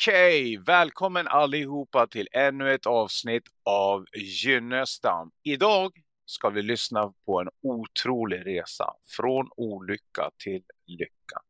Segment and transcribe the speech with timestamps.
[0.00, 5.30] Okej, välkommen allihopa till ännu ett avsnitt av Gynnestam.
[5.42, 5.92] Idag
[6.24, 11.42] ska vi lyssna på en otrolig resa från olycka till lycka.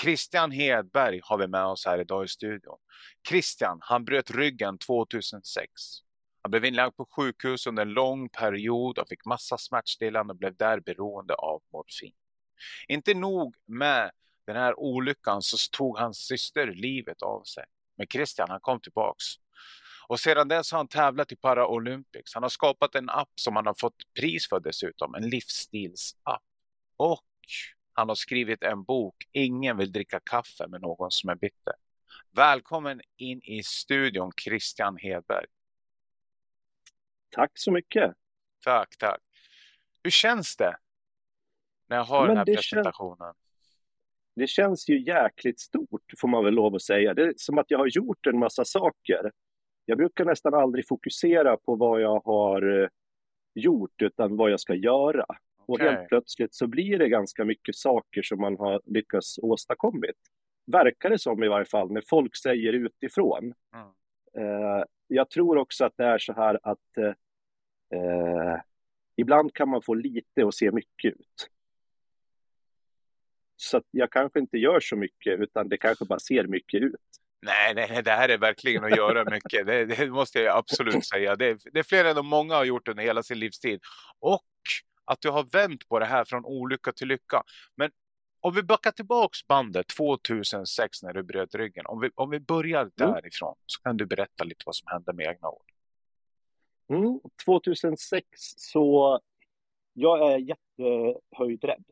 [0.00, 2.76] Christian Hedberg har vi med oss här idag i studion.
[3.28, 5.70] Christian, han bröt ryggen 2006.
[6.42, 10.56] Han blev inlagd på sjukhus under en lång period och fick massa smärtstillande och blev
[10.56, 12.14] där beroende av morfin.
[12.88, 14.10] Inte nog med
[14.46, 17.64] den här olyckan så tog hans syster livet av sig.
[17.96, 19.24] Men Christian han kom tillbaks.
[20.08, 22.34] Och sedan dess har han tävlat i Paralympics.
[22.34, 25.14] Han har skapat en app som han har fått pris för dessutom.
[25.14, 26.42] En livsstilsapp.
[26.96, 27.24] Och
[27.92, 29.14] han har skrivit en bok.
[29.32, 31.74] Ingen vill dricka kaffe med någon som är bitter.
[32.30, 35.46] Välkommen in i studion Christian Hedberg.
[37.30, 38.14] Tack så mycket.
[38.64, 39.20] Tack, tack.
[40.02, 40.76] Hur känns det
[41.88, 43.18] när jag har Men den här presentationen?
[43.18, 43.45] Känns
[44.36, 47.14] det känns ju jäkligt stort, får man väl lov att säga.
[47.14, 49.32] Det är som att jag har gjort en massa saker.
[49.84, 52.88] Jag brukar nästan aldrig fokusera på vad jag har eh,
[53.54, 55.24] gjort, utan vad jag ska göra.
[55.66, 55.86] Okay.
[55.86, 60.16] Och helt plötsligt så blir det ganska mycket saker som man har lyckats åstadkommit.
[60.66, 63.54] Verkar det som i varje fall, när folk säger utifrån.
[63.74, 63.88] Mm.
[64.38, 67.14] Eh, jag tror också att det är så här att eh,
[68.00, 68.60] eh
[69.16, 71.50] ibland kan man få lite att se mycket ut.
[73.56, 76.94] Så jag kanske inte gör så mycket, utan det kanske bara ser mycket ut.
[77.42, 79.66] Nej, nej, det här är verkligen att göra mycket.
[79.66, 81.36] Det, det måste jag absolut säga.
[81.36, 83.80] Det, det är fler än många har gjort under hela sin livstid.
[84.20, 84.44] Och
[85.04, 87.42] att du har vänt på det här från olycka till lycka.
[87.76, 87.90] Men
[88.40, 91.86] om vi backar tillbaks bandet 2006 när du bröt ryggen.
[91.86, 92.92] Om vi, om vi börjar mm.
[92.94, 95.72] därifrån så kan du berätta lite vad som hände med egna ord.
[96.88, 99.20] Mm, 2006 så
[99.92, 101.84] jag är jättehöjdrädd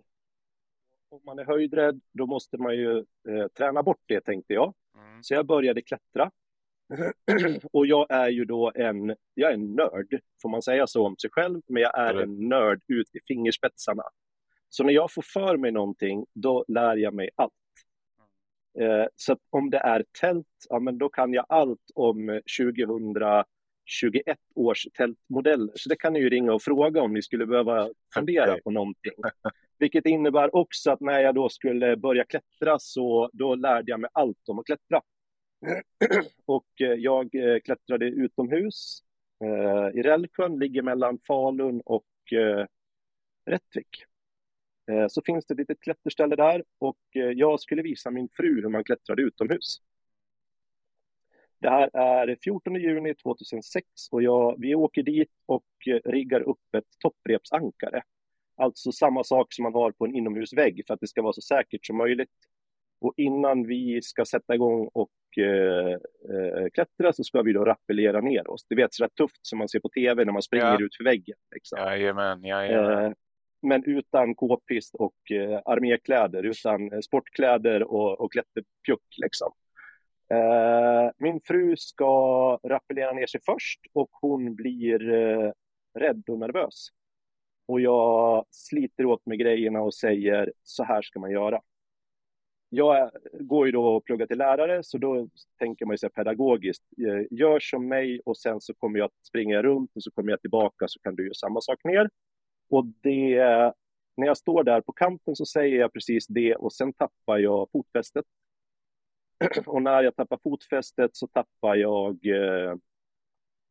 [1.14, 4.74] om man är höjdrädd, då måste man ju eh, träna bort det, tänkte jag.
[4.94, 5.22] Mm.
[5.22, 6.30] Så jag började klättra.
[7.72, 11.16] och jag är ju då en, jag är en nörd, får man säga så om
[11.16, 14.02] sig själv, men jag är en nörd ut i fingerspetsarna.
[14.68, 17.52] Så när jag får för mig någonting, då lär jag mig allt.
[18.78, 22.40] Eh, så om det är tält, ja men då kan jag allt om
[24.02, 25.72] 2021 års tältmodeller.
[25.74, 29.12] Så det kan ni ju ringa och fråga om ni skulle behöva fundera på någonting.
[29.78, 34.10] Vilket innebär också att när jag då skulle börja klättra så då lärde jag mig
[34.12, 35.02] allt om att klättra.
[36.46, 39.02] Och eh, jag eh, klättrade utomhus
[39.44, 42.04] eh, i Rällsjön, ligger mellan Falun och
[43.46, 44.04] Rättvik.
[45.08, 48.84] Så finns det ett litet klätterställe där och jag skulle visa min fru hur man
[48.84, 49.80] klättrade utomhus.
[51.64, 55.64] Det här är 14 juni 2006 och jag, vi åker dit och
[56.04, 58.02] riggar upp ett topprepsankare.
[58.56, 61.40] Alltså samma sak som man har på en inomhusvägg för att det ska vara så
[61.40, 62.30] säkert som möjligt.
[63.00, 68.20] Och innan vi ska sätta igång och eh, eh, klättra så ska vi då rappellera
[68.20, 68.66] ner oss.
[68.68, 70.84] Du vet, sådär tufft som man ser på tv när man springer ja.
[70.84, 71.36] ut för väggen.
[71.54, 71.78] Liksom.
[71.78, 73.04] Jajamän, jajamän.
[73.04, 73.12] Eh,
[73.62, 79.18] men utan k-pist och eh, armékläder, utan eh, sportkläder och, och klätterpjuck.
[79.22, 79.52] Liksom.
[80.28, 85.52] Eh, min fru ska rappellera ner sig först och hon blir eh,
[85.94, 86.88] rädd och nervös
[87.66, 91.60] och jag sliter åt mig grejerna och säger så här ska man göra.
[92.68, 96.08] Jag eh, går ju då och pluggar till lärare, så då tänker man ju så
[96.08, 96.84] pedagogiskt.
[97.30, 100.40] Gör som mig och sen så kommer jag att springa runt och så kommer jag
[100.40, 102.10] tillbaka så kan du göra samma sak ner.
[102.68, 103.36] Och det,
[104.16, 107.68] när jag står där på kanten så säger jag precis det och sen tappar jag
[107.72, 108.24] fotfästet.
[109.66, 112.74] Och när jag tappar fotfästet så tappar jag eh,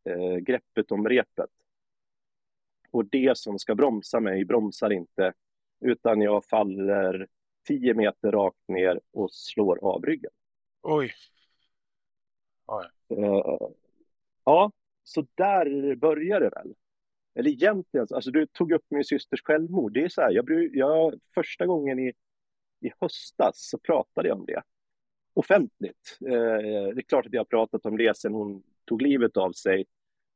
[0.09, 1.49] eh greppet om repet.
[2.91, 5.33] Och det som ska bromsa mig bromsar inte,
[5.81, 7.27] utan jag faller
[7.67, 10.31] tio meter rakt ner och slår av ryggen.
[10.81, 11.11] Oj.
[12.65, 12.85] Oj.
[13.11, 13.69] Uh,
[14.43, 14.71] ja,
[15.03, 16.75] så där börjar det väl.
[17.35, 19.93] Eller egentligen, alltså du tog upp min systers självmord.
[19.93, 22.13] Det är så här, jag, jag, första gången i,
[22.79, 24.61] i höstas så pratade jag om det
[25.33, 26.17] offentligt.
[26.21, 26.29] Eh,
[26.93, 29.85] det är klart att jag har pratat om det sedan hon tog livet av sig.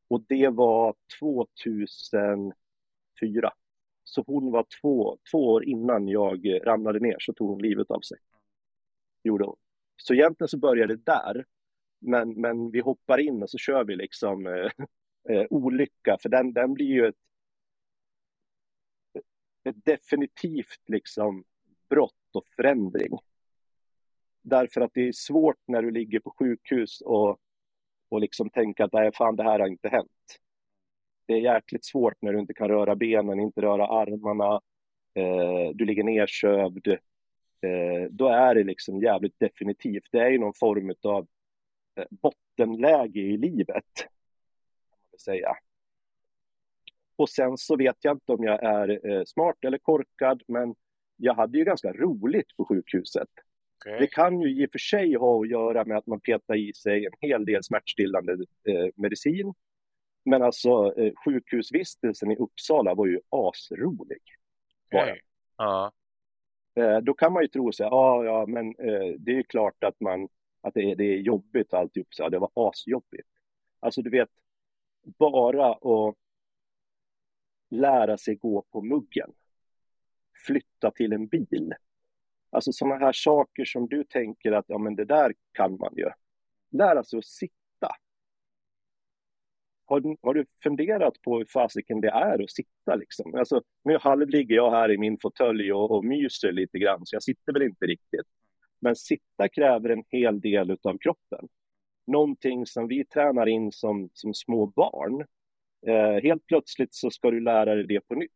[0.08, 2.54] Och det var 2004.
[4.04, 8.02] Så hon var två, två år innan jag ramlade ner så tog hon livet av
[8.02, 8.18] sig.
[9.24, 9.56] Gjorde hon.
[9.98, 11.46] Så egentligen så började det där.
[12.00, 14.72] Men, men vi hoppar in och så kör vi liksom eh,
[15.30, 17.16] eh, olycka, för den, den blir ju ett,
[19.64, 21.44] ett definitivt liksom
[21.90, 23.18] brott och förändring.
[24.50, 27.40] Därför att det är svårt när du ligger på sjukhus och
[28.10, 30.40] och liksom tänka att nej, fan, det här har inte hänt.
[31.26, 34.62] Det är jäkligt svårt när du inte kan röra benen, inte röra armarna,
[35.14, 36.88] eh, du ligger nersövd.
[37.62, 40.08] Eh, då är det liksom jävligt definitivt.
[40.12, 41.28] Det är ju någon form av
[41.96, 43.94] eh, bottenläge i livet.
[43.96, 44.10] Kan
[45.12, 45.56] man säga.
[47.16, 50.76] Och sen så vet jag inte om jag är eh, smart eller korkad, men
[51.16, 53.30] jag hade ju ganska roligt på sjukhuset.
[53.78, 54.00] Okay.
[54.00, 56.74] Det kan ju i och för sig ha att göra med att man petar i
[56.74, 58.34] sig en hel del smärtstillande
[58.68, 59.54] eh, medicin.
[60.26, 64.22] Men alltså eh, sjukhusvistelsen i Uppsala var ju asrolig.
[64.92, 65.20] Okay.
[65.58, 65.92] Ja.
[66.76, 69.84] Eh, då kan man ju tro sig, ja, ja, men eh, det är ju klart
[69.84, 70.28] att man
[70.62, 73.30] att det är, det är jobbigt alltihop, så det var asjobbigt.
[73.80, 74.30] Alltså du vet,
[75.04, 76.16] bara att
[77.70, 79.32] lära sig gå på muggen,
[80.46, 81.74] flytta till en bil.
[82.50, 86.10] Alltså sådana här saker som du tänker att ja, men det där kan man ju.
[86.72, 87.96] Lära alltså, sig att sitta.
[89.86, 93.36] Har, har du funderat på hur fasiken det är att sitta liksom?
[93.36, 97.24] Alltså, nu halvligger jag här i min fåtölj och, och myser lite grann, så jag
[97.24, 98.28] sitter väl inte riktigt.
[98.80, 101.48] Men sitta kräver en hel del av kroppen.
[102.08, 105.26] Någonting som vi tränar in som, som små barn.
[105.88, 108.32] Eh, helt plötsligt så ska du lära dig det på nytt.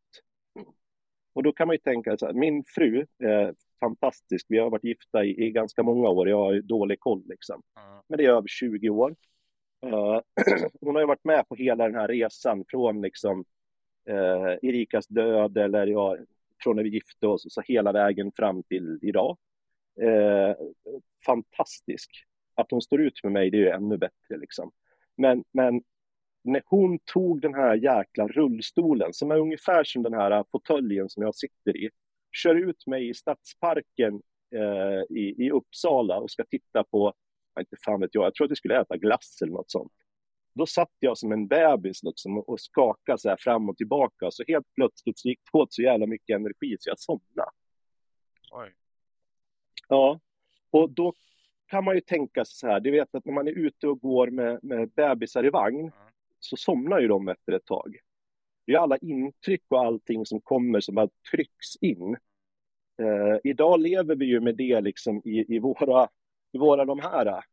[1.33, 3.49] Och då kan man ju tänka så här, min fru, eh,
[3.81, 7.61] fantastisk, vi har varit gifta i, i, ganska många år, jag har dålig koll liksom.
[7.79, 8.01] Mm.
[8.07, 9.15] Men det är över 20 år.
[9.85, 10.19] Uh,
[10.81, 13.45] hon har ju varit med på hela den här resan från liksom
[14.09, 16.17] uh, Erikas död eller ja,
[16.63, 19.37] från när vi gifte oss, så hela vägen fram till idag.
[20.01, 20.55] Uh,
[21.25, 22.09] fantastisk.
[22.55, 24.71] Att hon står ut med mig, det är ju ännu bättre liksom.
[25.17, 25.81] Men, men
[26.43, 31.23] när hon tog den här jäkla rullstolen, som är ungefär som den här fåtöljen som
[31.23, 31.89] jag sitter i,
[32.31, 34.21] kör ut mig i Stadsparken
[34.55, 37.13] eh, i, i Uppsala och ska titta på,
[37.59, 39.91] inte fan vet jag, jag tror att vi skulle äta glass eller något sånt.
[40.53, 44.31] Då satt jag som en bebis liksom och skakade så här fram och tillbaka.
[44.31, 47.51] Så helt plötsligt så gick det åt så jävla mycket energi så jag somnade.
[48.51, 48.73] Oj.
[49.87, 50.19] Ja,
[50.71, 51.13] och då
[51.67, 53.99] kan man ju tänka sig så här, du vet att när man är ute och
[53.99, 56.11] går med, med bebisar i vagn, mm
[56.43, 57.97] så somnar ju de efter ett tag.
[58.71, 62.17] Det är alla intryck och allting som kommer som bara trycks in.
[63.01, 66.09] Eh, idag lever vi ju med det liksom i, i, våra,
[66.51, 67.43] i våra de här.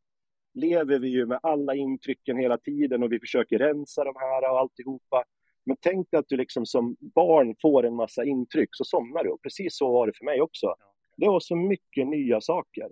[0.54, 4.58] Lever vi ju med alla intrycken hela tiden och vi försöker rensa de här och
[4.58, 5.24] alltihopa.
[5.64, 9.30] Men tänk dig att du liksom som barn får en massa intryck så somnar du.
[9.30, 10.74] Och precis så var det för mig också.
[11.16, 12.90] Det var så mycket nya saker.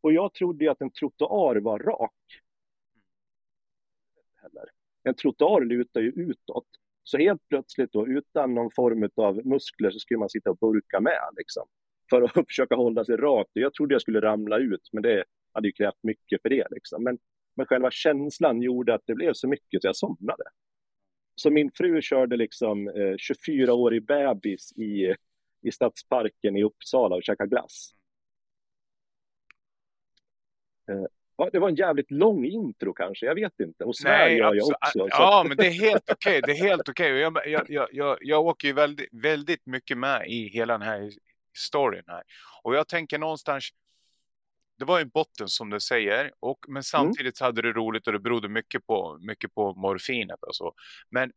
[0.00, 2.42] Och jag trodde ju att en trottoar var rak.
[4.42, 4.64] Heller
[5.02, 6.81] en trottoar lutar ju utåt.
[7.04, 11.00] Så helt plötsligt då, utan någon form av muskler så skulle man sitta och burka
[11.00, 11.66] med liksom.
[12.10, 13.50] För att försöka hålla sig rakt.
[13.52, 17.04] Jag trodde jag skulle ramla ut, men det hade ju krävt mycket för det liksom.
[17.04, 17.18] Men,
[17.56, 20.44] men själva känslan gjorde att det blev så mycket så jag somnade.
[21.34, 23.16] Så min fru körde liksom eh,
[23.48, 25.14] 24-årig bebis i,
[25.62, 27.94] i Stadsparken i Uppsala och käkade glass.
[30.90, 31.06] Eh,
[31.42, 33.84] Ja, det var en jävligt lång intro kanske, jag vet inte.
[33.84, 35.08] Och svär Nej, gör jag också.
[35.10, 36.38] Ja, men det är helt okej.
[36.38, 36.40] Okay.
[36.40, 37.26] Det är helt okej.
[37.26, 37.50] Okay.
[37.50, 41.10] Jag, jag, jag, jag åker ju väldigt, väldigt mycket med i hela den här
[41.58, 42.22] storyn här.
[42.62, 43.68] Och jag tänker någonstans,
[44.78, 46.82] det var en botten som du säger, och, men mm.
[46.82, 47.46] samtidigt mm.
[47.46, 50.74] hade du roligt och det berodde mycket på, mycket på morfinet och så.
[51.10, 51.32] Men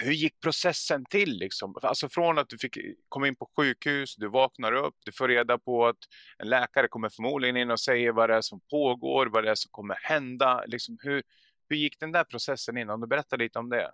[0.00, 1.38] hur gick processen till?
[1.38, 1.74] Liksom?
[1.82, 2.78] Alltså från att du fick
[3.08, 5.98] komma in på sjukhus, du vaknar upp, du får reda på att
[6.38, 9.54] en läkare kommer förmodligen in och säger vad det är som pågår, vad det är
[9.54, 10.64] som kommer hända.
[10.66, 11.22] Liksom, hur,
[11.68, 12.90] hur gick den där processen in?
[12.90, 13.90] Om du berättar lite om det.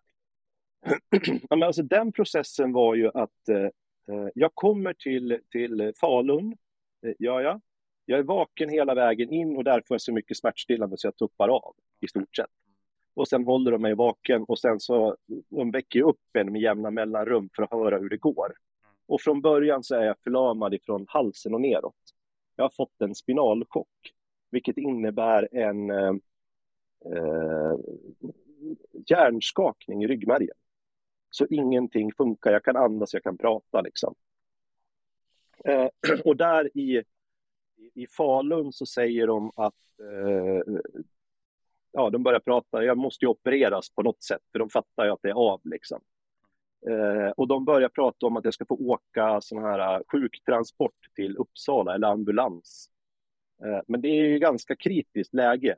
[1.11, 6.57] Ja, men alltså, den processen var ju att eh, eh jag kommer till, till Falun,
[7.07, 7.61] eh, gör jag.
[8.05, 11.17] Jag är vaken hela vägen in och där får jag så mycket smärtstillande så jag
[11.17, 12.51] tuppar av i stort sett
[13.19, 15.17] och sen håller de mig vaken och sen så
[15.49, 18.53] de väcker upp en med jämna mellanrum för att höra hur det går.
[19.07, 21.95] Och från början så är jag förlamad ifrån halsen och neråt.
[22.57, 24.13] Jag har fått en spinalchock,
[24.51, 26.15] vilket innebär en eh,
[27.05, 27.75] eh,
[29.07, 30.57] hjärnskakning i ryggmärgen.
[31.31, 34.15] Så ingenting funkar, jag kan andas, jag kan prata liksom.
[35.65, 35.89] Eh,
[36.25, 37.03] och där i,
[37.95, 40.75] i Falun så säger de att eh,
[41.93, 45.11] ja, de börjar prata, jag måste ju opereras på något sätt, för de fattar ju
[45.11, 46.01] att det är av liksom.
[46.89, 51.15] Eh, och de börjar prata om att jag ska få åka sån här uh, sjuktransport
[51.15, 52.91] till Uppsala eller ambulans.
[53.65, 55.77] Eh, men det är ju ganska kritiskt läge.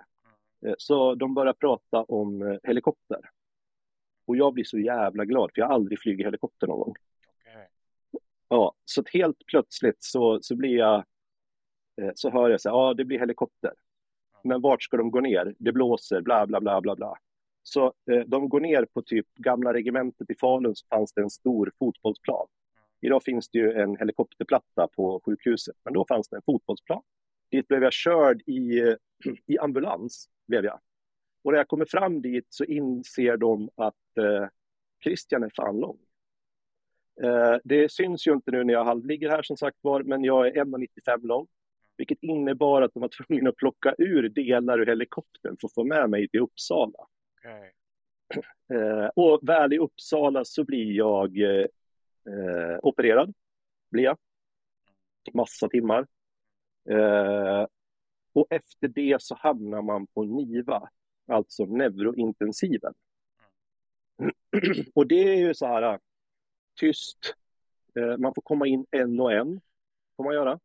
[0.66, 3.20] Eh, så de börjar prata om eh, helikopter.
[4.26, 6.94] Och jag blir så jävla glad, för jag har aldrig flugit helikopter någon gång.
[7.40, 7.66] Okay.
[8.48, 11.04] Ja, så helt plötsligt så, så blir jag,
[12.02, 13.72] eh, så hör jag så här, ja det blir helikopter
[14.44, 15.54] men vart ska de gå ner?
[15.58, 17.16] Det blåser, bla bla bla bla bla.
[17.62, 21.30] Så eh, de går ner på typ gamla regementet i Falun så fanns det en
[21.30, 22.46] stor fotbollsplan.
[23.00, 27.02] Idag finns det ju en helikopterplatta på sjukhuset, men då fanns det en fotbollsplan.
[27.50, 28.94] dit blev jag körd i,
[29.46, 30.28] i ambulans.
[30.46, 30.80] Blev jag.
[31.44, 34.48] Och när jag kommer fram dit så inser de att eh,
[35.04, 35.98] Christian är fan lång.
[37.22, 40.46] Eh, det syns ju inte nu när jag halvligger här som sagt var, men jag
[40.46, 41.46] är 1,95 lång.
[42.00, 45.84] Vilket innebar att de var tvungna att plocka ur delar ur helikoptern för att få
[45.84, 46.98] med mig till Uppsala.
[47.38, 47.70] Okay.
[48.74, 53.34] Eh, och väl i Uppsala så blir jag eh, opererad.
[53.90, 54.18] Blir jag.
[55.32, 56.06] Massa timmar.
[56.90, 57.66] Eh,
[58.32, 60.90] och efter det så hamnar man på NIVA,
[61.26, 62.94] alltså neurointensiven.
[64.94, 65.98] och det är ju så här
[66.80, 67.34] tyst.
[67.94, 69.60] Eh, man får komma in en och en,
[70.16, 70.60] får man göra.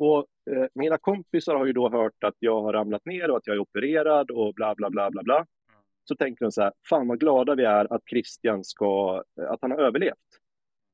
[0.00, 3.46] Och eh, mina kompisar har ju då hört att jag har ramlat ner och att
[3.46, 5.46] jag är opererad och bla bla bla bla bla.
[6.04, 9.58] Så tänker de så här, fan vad glada vi är att Christian ska, eh, att
[9.62, 10.16] han har överlevt.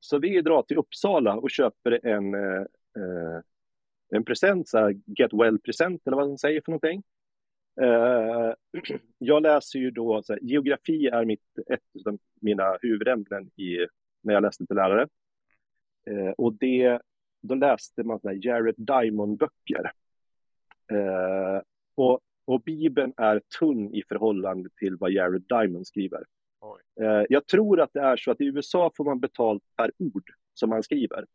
[0.01, 2.61] Så vi drar till Uppsala och köper en, eh,
[2.97, 3.41] eh
[4.09, 7.03] en present, så här, get well-present eller vad man säger för någonting.
[7.81, 8.55] Eh,
[9.19, 13.87] jag läser ju då, så här, geografi är mitt, ett av mina huvudämnen i,
[14.23, 15.09] när jag läste till lärare.
[16.11, 17.01] Eh, och det,
[17.47, 19.93] då läste man såna Jared Diamond-böcker.
[20.93, 21.63] Eh,
[21.95, 26.25] och, och Bibeln är tunn i förhållande till vad Jared Diamond skriver.
[27.01, 30.31] Eh, jag tror att det är så att i USA får man betalt per ord
[30.55, 31.27] som man skriver.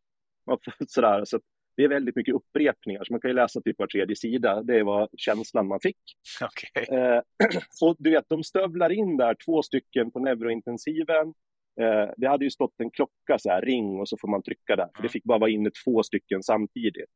[0.46, 1.40] Man får, sådär, så
[1.76, 4.62] det är väldigt mycket upprepningar, så man kan ju läsa typ var tredje sida.
[4.62, 6.00] Det var känslan man fick.
[6.42, 6.98] Okay.
[6.98, 7.20] Eh,
[7.82, 11.34] och du vet, de stövlar in där två stycken på neurointensiven.
[11.80, 14.76] Eh, det hade ju stått en klocka så här, ring och så får man trycka
[14.76, 14.88] där.
[14.96, 17.10] För det fick bara vara inne två stycken samtidigt.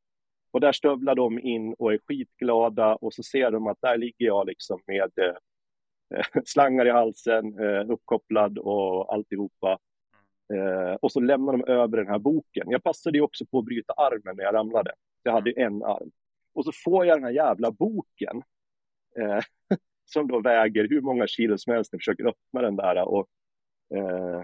[0.50, 4.26] Och där stövlar de in och är skitglada och så ser de att där ligger
[4.26, 9.78] jag liksom med eh, slangar i halsen, eh, uppkopplad och alltihopa.
[10.54, 12.70] Eh, och så lämnar de över den här boken.
[12.70, 14.92] Jag passade ju också på att bryta armen när jag ramlade.
[15.22, 16.10] Jag hade en arm.
[16.54, 18.42] Och så får jag den här jävla boken.
[19.18, 19.40] Eh,
[20.04, 21.92] som då väger hur många kilo som helst.
[21.92, 23.08] Jag försöker öppna den där.
[23.08, 23.26] Och,
[23.94, 24.42] eh,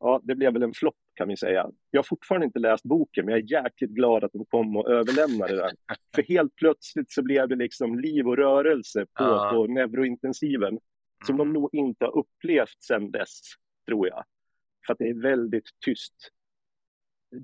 [0.00, 1.70] ja, det blev väl en flopp kan vi säga.
[1.90, 4.90] Jag har fortfarande inte läst boken, men jag är jäkligt glad att de kom och
[4.90, 5.70] överlämnade den.
[6.14, 9.50] För helt plötsligt så blev det liksom liv och rörelse på, uh.
[9.52, 10.78] på neurointensiven.
[11.26, 11.46] Som mm.
[11.46, 13.40] de nog inte har upplevt sedan dess,
[13.86, 14.24] tror jag
[14.86, 16.14] för att det är väldigt tyst.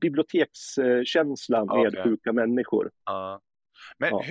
[0.01, 2.03] Bibliotekskänsla med okay.
[2.03, 2.91] sjuka människor.
[3.05, 3.41] Ja.
[3.99, 4.25] Men ja.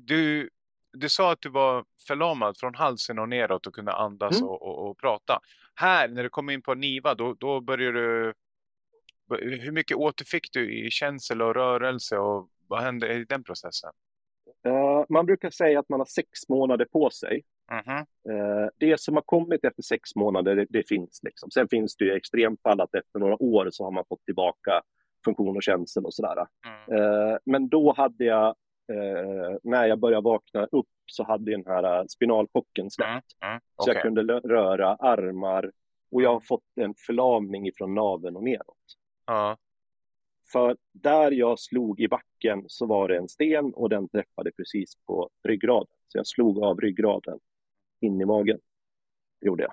[0.00, 0.50] Du,
[0.98, 4.48] du, sa att du var förlamad från halsen och neråt och kunde andas mm.
[4.48, 5.40] och, och, och, prata.
[5.74, 8.34] Här, när du kom in på NIVA, då, då började du...
[9.40, 13.90] Hur mycket återfick du i känsel och rörelse och vad hände i den processen?
[14.66, 18.70] Uh, man brukar säga att man har sex månader på sig Mm-hmm.
[18.78, 21.20] Det som har kommit efter sex månader, det, det, finns.
[21.22, 21.50] Liksom.
[21.50, 24.82] Sen finns det ju extremfall att efter några år så har man fått tillbaka
[25.24, 26.46] funktion och känsel och sådär.
[26.66, 27.00] Mm.
[27.00, 28.54] Eh, men då hade jag,
[28.88, 33.36] eh, när jag började vakna upp, så hade den här spinalchocken släppt.
[33.42, 33.50] Mm.
[33.50, 33.56] Mm.
[33.56, 33.84] Okay.
[33.84, 35.72] Så jag kunde röra armar
[36.10, 38.76] och jag har fått en förlamning ifrån naveln och neråt.
[40.52, 44.96] För där jag slog i backen så var det en sten och den träffade precis
[45.06, 45.94] på ryggraden.
[46.08, 47.38] Så jag slog av ryggraden
[48.00, 48.58] in i magen.
[49.40, 49.72] Det gjorde jag.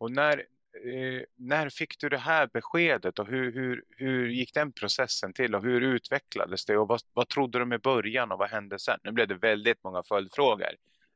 [0.00, 0.46] Och när,
[0.84, 5.54] eh, när fick du det här beskedet och hur, hur, hur gick den processen till
[5.54, 8.98] och hur utvecklades det och vad, vad trodde du i början och vad hände sen?
[9.02, 10.70] Nu blev det väldigt många följdfrågor.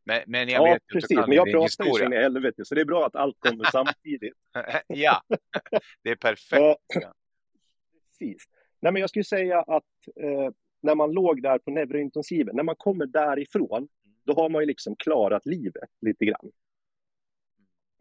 [0.05, 1.19] Men, men jag ja, vet precis.
[1.19, 4.35] Men jag pratar ju så i helvete, så det är bra att allt kommer samtidigt.
[4.87, 5.23] ja,
[6.03, 6.63] det är perfekt.
[6.63, 7.13] Ja.
[8.19, 8.43] Precis.
[8.81, 9.85] Nej, men jag skulle säga att
[10.21, 10.51] eh,
[10.83, 13.89] när man låg där på neurointensiven, när man kommer därifrån,
[14.25, 16.51] då har man ju liksom klarat livet lite grann.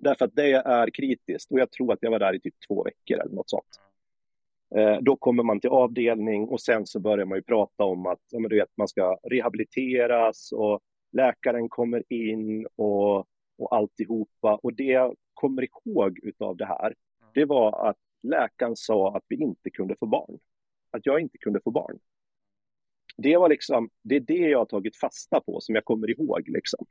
[0.02, 2.84] Därför att det är kritiskt och jag tror att jag var där i typ två
[2.84, 3.82] veckor eller något sånt.
[4.76, 8.20] Eh, då kommer man till avdelning och sen så börjar man ju prata om att
[8.30, 10.80] ja, men du vet, man ska rehabiliteras och
[11.12, 13.18] läkaren kommer in och,
[13.58, 14.56] och alltihopa.
[14.56, 16.96] Och det jag kommer ihåg utav det här,
[17.34, 20.40] det var att läkaren sa att vi inte kunde få barn.
[20.92, 22.00] Att jag inte kunde få barn
[23.18, 26.50] det var liksom, det är det jag har tagit fasta på som jag kommer ihåg
[26.50, 26.86] liksom.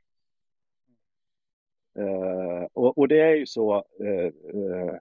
[1.99, 4.93] Uh, och, och, det är ju så, uh, uh,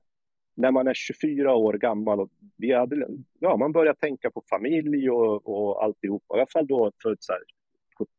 [0.54, 5.10] när man är 24 år gammal och vi hade, ja, man börjar tänka på familj
[5.10, 7.42] och, och alltihopa, i alla fall då för så här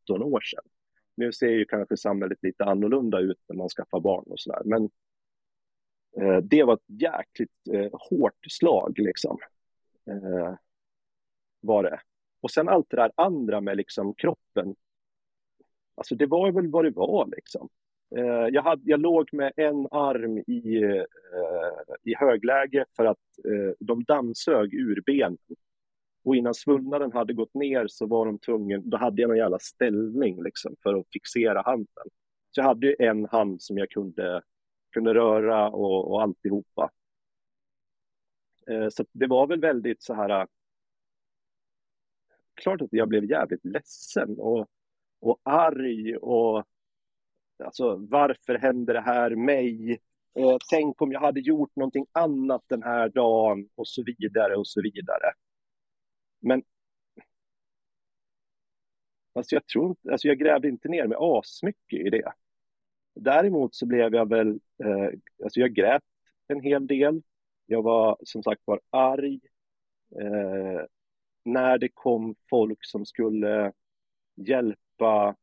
[0.06, 0.64] 17 år sedan.
[1.14, 4.90] Nu ser ju kanske samhället lite annorlunda ut när man skaffar barn och sådär, men
[6.42, 9.38] det var ett jäkligt hårt slag liksom.
[11.60, 12.00] var det.
[12.40, 14.74] Och sen allt det där andra med liksom kroppen.
[15.94, 17.68] Alltså det var väl vad det var liksom.
[18.16, 21.04] Eh, jag, hade, jag låg med en arm i, eh,
[22.02, 25.38] i högläge för att eh, de dammsög ur benen.
[26.24, 29.58] Och innan svullnaden hade gått ner så var de tvungna, då hade jag någon jävla
[29.58, 32.06] ställning liksom för att fixera handen.
[32.50, 34.42] Så jag hade en hand som jag kunde,
[34.92, 36.90] kunde röra och, och alltihopa.
[38.70, 40.30] Eh, så det var väl väldigt så här.
[40.30, 40.46] Eh,
[42.54, 44.66] klart att jag blev jävligt ledsen och,
[45.20, 46.64] och arg och
[47.64, 50.00] alltså varför händer det här mig?
[50.34, 54.66] Eh, tänk om jag hade gjort någonting annat den här dagen och så vidare och
[54.66, 55.32] så vidare.
[56.40, 56.62] Men
[59.34, 62.32] alltså jag tror inte, alltså jag grävde inte ner mig asmycket i det.
[63.14, 65.08] Däremot så blev jag väl, eh,
[65.44, 66.02] alltså jag grät
[66.48, 67.22] en hel del.
[67.66, 69.40] Jag var som sagt var arg.
[70.20, 70.80] Eh,
[71.44, 73.72] när det kom folk som skulle
[74.34, 75.36] hjälpa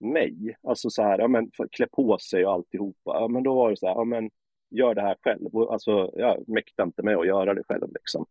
[0.00, 3.70] mig, alltså så här, ja men klä på sig och alltihopa, ja men då var
[3.70, 4.30] det så här, ja men
[4.70, 5.56] gör det här själv.
[5.56, 8.26] Alltså jag mäktade inte med att göra det själv liksom.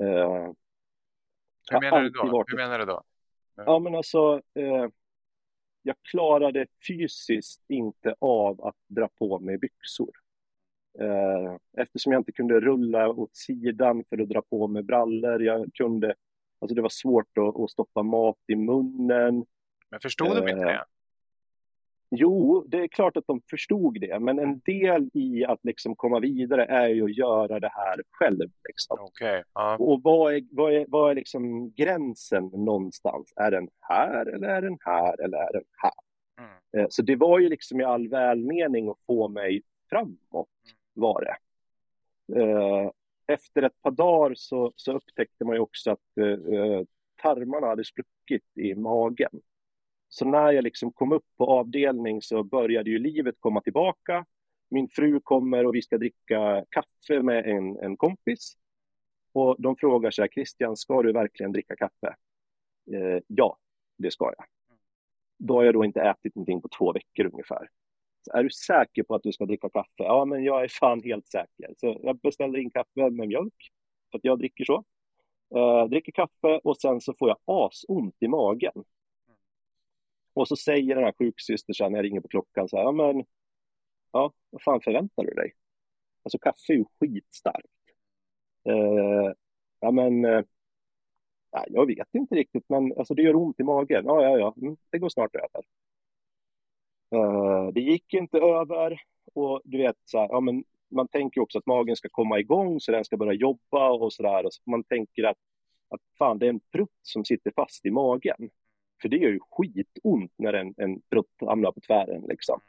[0.00, 0.52] Uh,
[1.70, 2.26] Hur menar du då?
[2.26, 2.52] Varit...
[2.52, 3.02] Hur menar du då?
[3.56, 4.88] Ja men alltså, uh,
[5.82, 10.10] jag klarade fysiskt inte av att dra på mig byxor.
[11.00, 15.74] Uh, eftersom jag inte kunde rulla åt sidan för att dra på mig brallor, jag
[15.74, 16.14] kunde,
[16.58, 19.44] alltså det var svårt att, att stoppa mat i munnen.
[19.90, 20.84] Men förstod de inte det?
[22.10, 26.20] Jo, det är klart att de förstod det, men en del i att liksom komma
[26.20, 28.50] vidare är ju att göra det här själv.
[28.68, 29.00] Liksom.
[29.00, 29.80] Okay, uh.
[29.80, 33.32] Och vad är, vad är, vad är liksom gränsen någonstans?
[33.36, 35.92] Är den här eller är den här eller är den här?
[36.40, 36.56] Mm.
[36.76, 40.76] Eh, så det var ju liksom i all välmening att få mig framåt, mm.
[40.94, 41.36] var det.
[42.40, 42.90] Eh,
[43.26, 46.82] efter ett par dagar så, så upptäckte man ju också att eh,
[47.22, 49.40] tarmarna hade spruckit i magen.
[50.18, 54.24] Så när jag liksom kom upp på avdelning så började ju livet komma tillbaka.
[54.70, 58.56] Min fru kommer och vi ska dricka kaffe med en, en kompis.
[59.32, 62.16] Och de frågar så här, Christian, ska du verkligen dricka kaffe?
[62.92, 63.58] Eh, ja,
[63.98, 64.46] det ska jag.
[65.38, 67.68] Då har jag då inte ätit någonting på två veckor ungefär.
[68.22, 69.88] Så är du säker på att du ska dricka kaffe?
[69.96, 71.74] Ja, men jag är fan helt säker.
[71.76, 73.70] Så jag beställer in kaffe med mjölk,
[74.10, 74.84] för att jag dricker så.
[75.56, 78.84] Eh, dricker kaffe och sen så får jag asont i magen.
[80.36, 83.24] Och så säger den här sjuksystern när jag ringer på klockan så här, ja men,
[84.12, 85.52] ja, vad fan förväntar du dig?
[86.22, 87.66] Alltså kaffe är ju skitstarkt.
[88.68, 89.32] Eh,
[89.80, 90.42] ja men, eh,
[91.68, 94.04] jag vet inte riktigt, men alltså det gör ont i magen.
[94.06, 95.64] Ja, ja, ja, mm, det går snart över.
[97.14, 99.00] Eh, det gick inte över
[99.34, 102.80] och du vet, så här, ja men man tänker också att magen ska komma igång
[102.80, 104.46] så den ska börja jobba och så där.
[104.46, 105.38] Och så man tänker att,
[105.88, 108.50] att fan, det är en prutt som sitter fast i magen.
[109.02, 112.24] För det gör ju skitont när en, en prutt hamnar på tvären.
[112.28, 112.60] Liksom.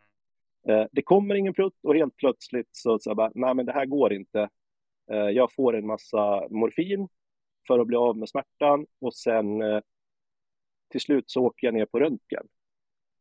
[0.67, 3.85] Eh, det kommer ingen prutt och helt plötsligt så, så bara, nej men det här
[3.85, 4.49] går inte.
[5.11, 7.07] Eh, jag får en massa morfin
[7.67, 9.79] för att bli av med smärtan och sen eh,
[10.91, 12.47] till slut så åker jag ner på röntgen.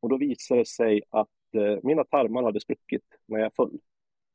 [0.01, 3.79] Och då visade det sig att eh, mina tarmar hade spruckit när jag föll.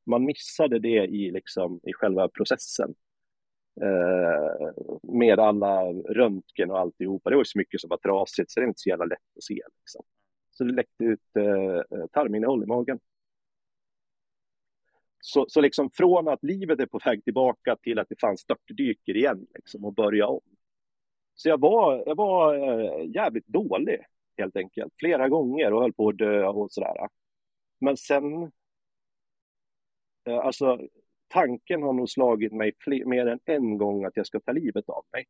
[0.06, 2.96] Man missade det i, liksom, i själva processen
[3.82, 4.72] Eh,
[5.04, 7.30] med alla röntgen och alltihopa.
[7.30, 9.44] Det var så mycket som var trasigt så det är inte så jävla lätt att
[9.44, 9.62] se.
[9.80, 10.04] Liksom.
[10.52, 13.00] Så det läckte ut eh, eh, tarminnehåll i magen.
[15.20, 19.18] Så, så liksom från att livet är på väg tillbaka till att det fanns störtdyker
[19.18, 20.42] igen liksom, och börja om.
[21.34, 24.06] Så jag var, jag var eh, jävligt dålig
[24.38, 27.08] helt enkelt, flera gånger och höll på att dö och sådär.
[27.80, 28.52] Men sen,
[30.26, 30.80] eh, alltså
[31.32, 34.90] tanken har nog slagit mig fler, mer än en gång att jag ska ta livet
[34.90, 35.26] av mig.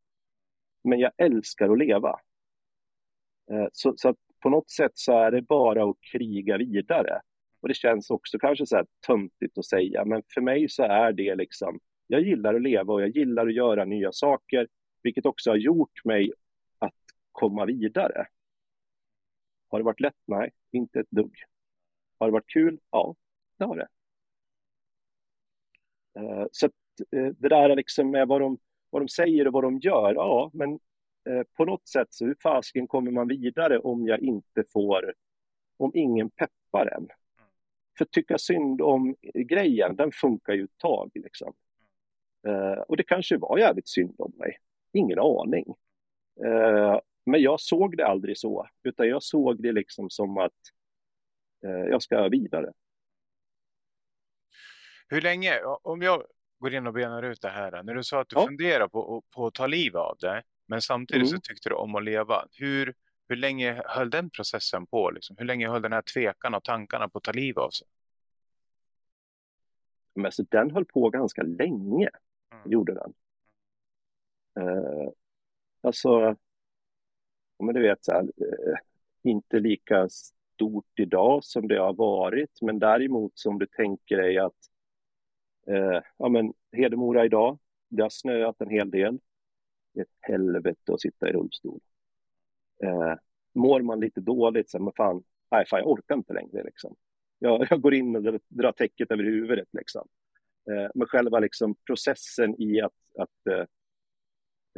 [0.84, 2.20] Men jag älskar att leva.
[3.50, 7.20] Eh, så, så på något sätt så är det bara att kriga vidare.
[7.60, 11.12] Och det känns också kanske så här töntigt att säga, men för mig så är
[11.12, 14.68] det liksom, jag gillar att leva och jag gillar att göra nya saker,
[15.02, 16.32] vilket också har gjort mig
[16.78, 16.94] att
[17.32, 18.26] komma vidare.
[19.68, 20.16] Har det varit lätt?
[20.26, 21.34] Nej, inte ett dugg.
[22.18, 22.78] Har det varit kul?
[22.90, 23.14] Ja,
[23.58, 23.88] det har det.
[26.18, 26.72] Eh, så att
[27.16, 28.58] eh, det där liksom med vad de,
[28.90, 30.72] vad de säger och vad de gör, ja, men
[31.28, 35.14] eh, på något sätt så hur fasken kommer man vidare om jag inte får,
[35.76, 37.08] om ingen peppar en?
[37.98, 41.54] För tycka synd om grejen, den funkar ju ett tag liksom.
[42.46, 44.58] Eh, och det kanske var jävligt synd om mig,
[44.92, 45.64] ingen aning.
[46.44, 50.52] Eh, men jag såg det aldrig så, utan jag såg det liksom som att
[51.64, 52.72] eh, jag ska vidare.
[55.12, 56.24] Hur länge, om jag
[56.58, 58.46] går in och benar ut det här, när du sa att du ja.
[58.46, 61.40] funderar på, på att ta liv av det, men samtidigt mm.
[61.40, 62.46] så tyckte du om att leva.
[62.52, 62.94] Hur,
[63.28, 65.10] hur länge höll den processen på?
[65.10, 65.36] Liksom?
[65.38, 67.86] Hur länge höll den här tvekan och tankarna på att ta liv av sig?
[70.14, 72.10] Men så den höll på ganska länge,
[72.52, 72.72] mm.
[72.72, 73.12] gjorde den.
[74.60, 75.10] Eh,
[75.80, 76.36] alltså,
[77.58, 78.76] men du vet, så här, eh,
[79.22, 84.71] inte lika stort idag som det har varit, men däremot som du tänker dig att
[85.66, 89.18] eh, ja, men Hedemora idag, det har snöat en hel del.
[89.94, 91.80] Det är ett helvete att sitta i rullstol.
[92.84, 93.14] Eh,
[93.54, 96.62] mår man lite dåligt, så men fan, nej, fan, jag orkar inte längre.
[96.62, 96.96] Liksom.
[97.38, 99.68] Jag, jag går in och drar täcket över huvudet.
[99.72, 100.08] Liksom.
[100.70, 103.66] Eh, men själva liksom, processen i att, att eh,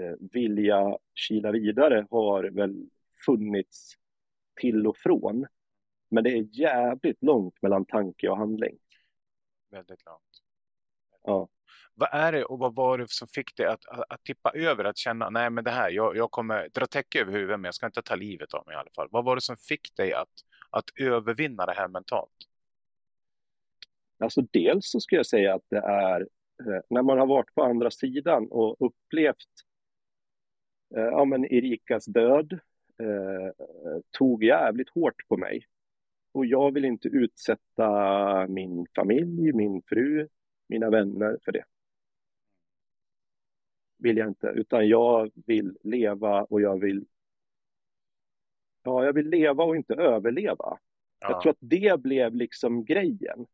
[0.04, 2.88] eh, vilja kila vidare har väl
[3.26, 3.94] funnits
[4.60, 5.46] till och från.
[6.08, 8.78] Men det är jävligt långt mellan tanke och handling.
[9.70, 10.43] Väldigt långt.
[11.24, 11.48] Ja.
[11.94, 14.84] Vad är det och vad var det som fick dig att, att, att tippa över,
[14.84, 17.74] att känna nej men det här, jag, jag kommer dra täcke över huvudet men jag
[17.74, 19.08] ska inte ta livet av mig i alla fall.
[19.10, 20.28] Vad var det som fick dig att,
[20.70, 22.30] att övervinna det här mentalt?
[24.18, 27.62] Alltså dels så skulle jag säga att det är eh, när man har varit på
[27.62, 29.36] andra sidan och upplevt
[30.96, 32.52] eh, ja, men Erikas död
[33.02, 33.64] eh,
[34.10, 35.66] tog jävligt hårt på mig.
[36.32, 37.88] Och jag vill inte utsätta
[38.48, 40.28] min familj, min fru,
[40.66, 41.64] mina vänner för det.
[43.98, 47.04] Vill jag inte, utan jag vill leva och jag vill
[48.84, 50.56] Ja, jag vill leva och inte överleva.
[50.58, 50.78] Ja.
[51.20, 53.46] Jag tror att det blev liksom grejen.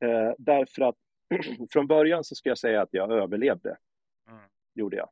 [0.00, 0.96] Eh, därför att
[1.70, 3.76] från början så ska jag säga att jag överlevde.
[4.28, 4.42] Mm.
[4.74, 5.08] Gjorde jag.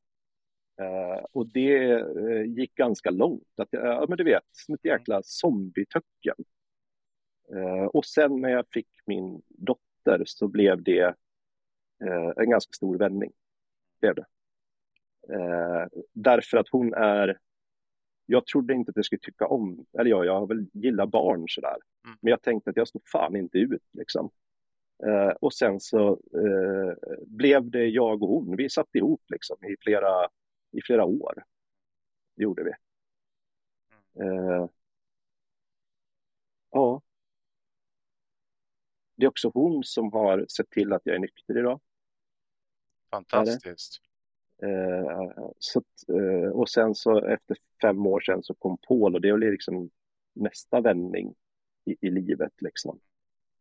[0.81, 3.53] Eh, och det eh, gick ganska långt.
[3.57, 5.22] Att jag, ja, men du vet, som ett jäkla mm.
[5.24, 6.37] zombietöcken.
[7.55, 11.14] Eh, och sen när jag fick min dotter så blev det
[12.05, 13.33] eh, en ganska stor vändning.
[14.01, 14.27] Blev det.
[15.35, 17.39] Eh, därför att hon är
[18.31, 21.45] jag trodde inte att jag skulle tycka om, eller ja, jag har väl gillat barn
[21.49, 21.77] sådär.
[22.05, 22.19] Mm.
[22.21, 24.31] Men jag tänkte att jag stod fan inte ut liksom.
[25.07, 28.57] Eh, och sen så eh, blev det jag och hon.
[28.57, 30.29] Vi satt ihop liksom i flera,
[30.73, 31.45] i flera år.
[32.37, 32.71] Det gjorde vi.
[34.25, 34.69] Eh,
[36.71, 37.03] ja.
[39.17, 41.81] Det är också hon som har sett till att jag är nykter idag.
[43.11, 44.01] Fantastiskt.
[44.62, 49.33] Eh, så, eh, och sen så efter fem år sedan så kom Paul och det
[49.33, 49.90] blev liksom
[50.33, 51.35] nästa vändning
[51.85, 53.01] i, i livet liksom.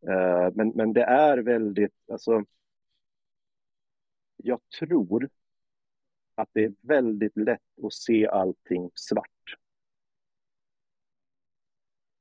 [0.08, 2.44] Eh, men, men det är väldigt, alltså,
[4.36, 5.28] jag tror
[6.34, 9.56] att det är väldigt lätt att se allting svart.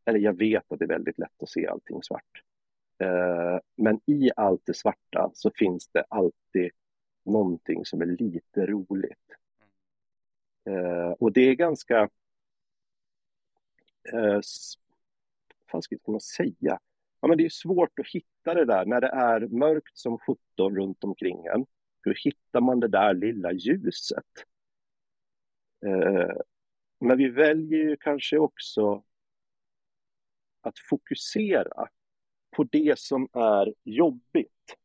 [0.06, 2.44] Eller jag vet att det är väldigt lätt att se allting svart.
[3.00, 6.72] Eh, men i allt det svarta så finns det alltid
[7.28, 9.36] någonting som är lite roligt.
[10.66, 12.10] Eh, och det är ganska,
[14.14, 14.42] eh,
[15.72, 16.80] vad ska man säga,
[17.20, 20.76] ja, men det är svårt att hitta det där när det är mörkt som 17
[20.76, 21.66] runt omkring en.
[22.02, 24.26] Hur hittar man det där lilla ljuset?
[25.86, 26.36] Eh,
[27.00, 29.04] men vi väljer ju kanske också
[30.62, 31.88] att fokusera
[32.56, 34.76] på det som är jobbigt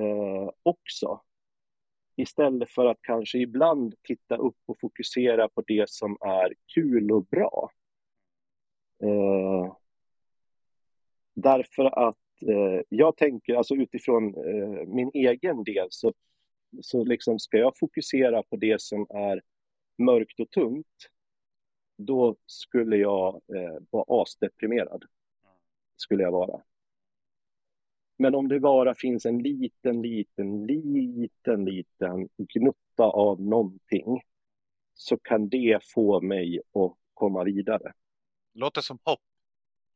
[0.00, 1.20] eh, också.
[2.16, 7.24] Istället för att kanske ibland titta upp och fokusera på det som är kul och
[7.24, 7.70] bra.
[9.02, 9.76] Eh,
[11.36, 16.12] Därför att eh, jag tänker, alltså utifrån eh, min egen del, så,
[16.80, 19.42] så liksom ska jag fokusera på det som är
[19.98, 21.10] mörkt och tungt,
[21.96, 25.04] då skulle jag eh, vara asdeprimerad.
[25.96, 26.60] Skulle jag vara.
[28.18, 34.22] Men om det bara finns en liten, liten, liten, liten gnutta av någonting
[34.94, 37.92] så kan det få mig att komma vidare.
[38.54, 39.20] Låter som hopp.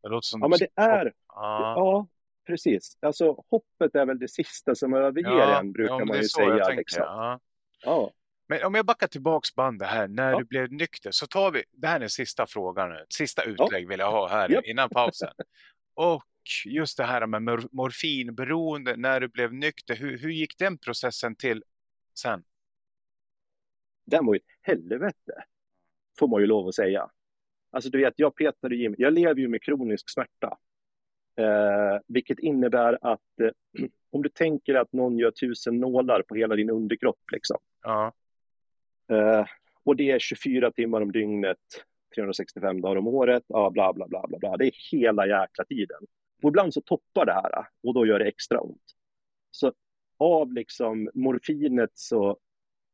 [0.02, 1.12] Det låter som ja, men det är...
[1.26, 1.74] Ah.
[1.74, 2.06] Ja,
[2.46, 2.98] precis.
[3.00, 6.68] Alltså hoppet är väl det sista som överger ja, en, brukar ja, man ju säga.
[6.68, 7.02] Liksom.
[7.02, 7.40] Ja.
[7.84, 8.12] ja.
[8.48, 10.38] Men om jag backar tillbaks bandet här, när ja.
[10.38, 13.88] du blev nykter, så tar vi, det här är den sista frågan nu, sista utlägg
[13.88, 15.32] vill jag ha här innan pausen.
[15.94, 16.24] Och
[16.66, 21.34] just det här med mor morfinberoende, när du blev nykter, hur, hur gick den processen
[21.34, 21.64] till
[22.14, 22.42] sen?
[24.04, 25.44] Den var ju ett helvete,
[26.18, 27.10] får man ju lov att säga.
[27.70, 28.94] Alltså du vet, jag petade Jim.
[28.98, 30.58] Jag lever ju med kronisk smärta.
[31.36, 36.56] Eh, vilket innebär att eh, om du tänker att någon gör tusen nålar på hela
[36.56, 37.58] din underkropp liksom.
[37.82, 38.12] Ja.
[39.08, 39.44] Eh,
[39.84, 41.58] och det är 24 timmar om dygnet,
[42.14, 44.56] 365 dagar om året, ja, bla, bla, bla, bla, bla.
[44.56, 46.06] Det är hela jäkla tiden.
[46.42, 48.82] Och ibland så toppar det här och då gör det extra ont.
[49.50, 49.72] Så
[50.18, 52.38] av liksom morfinet så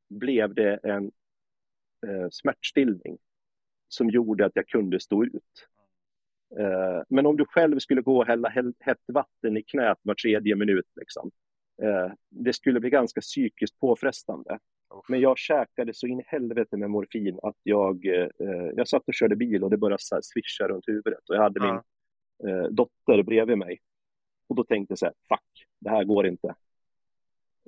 [0.09, 1.05] blev det en
[2.07, 3.19] eh, smärtstillning
[3.89, 5.69] som gjorde att jag kunde stå ut.
[6.59, 8.49] Eh, men om du själv skulle gå och hälla
[8.81, 11.31] hett vatten i knät var tredje minut, liksom,
[11.83, 14.59] eh, det skulle bli ganska psykiskt påfrestande.
[15.09, 18.29] Men jag käkade så in i helvete med morfin att jag, eh,
[18.77, 21.29] jag satt och körde bil och det började så här svischa runt huvudet.
[21.29, 21.73] Och jag hade Ja.
[21.73, 21.83] min
[22.45, 23.81] eh, dotter bredvid mig.
[24.49, 26.55] Och då tänkte jag så här, fuck, det här går inte.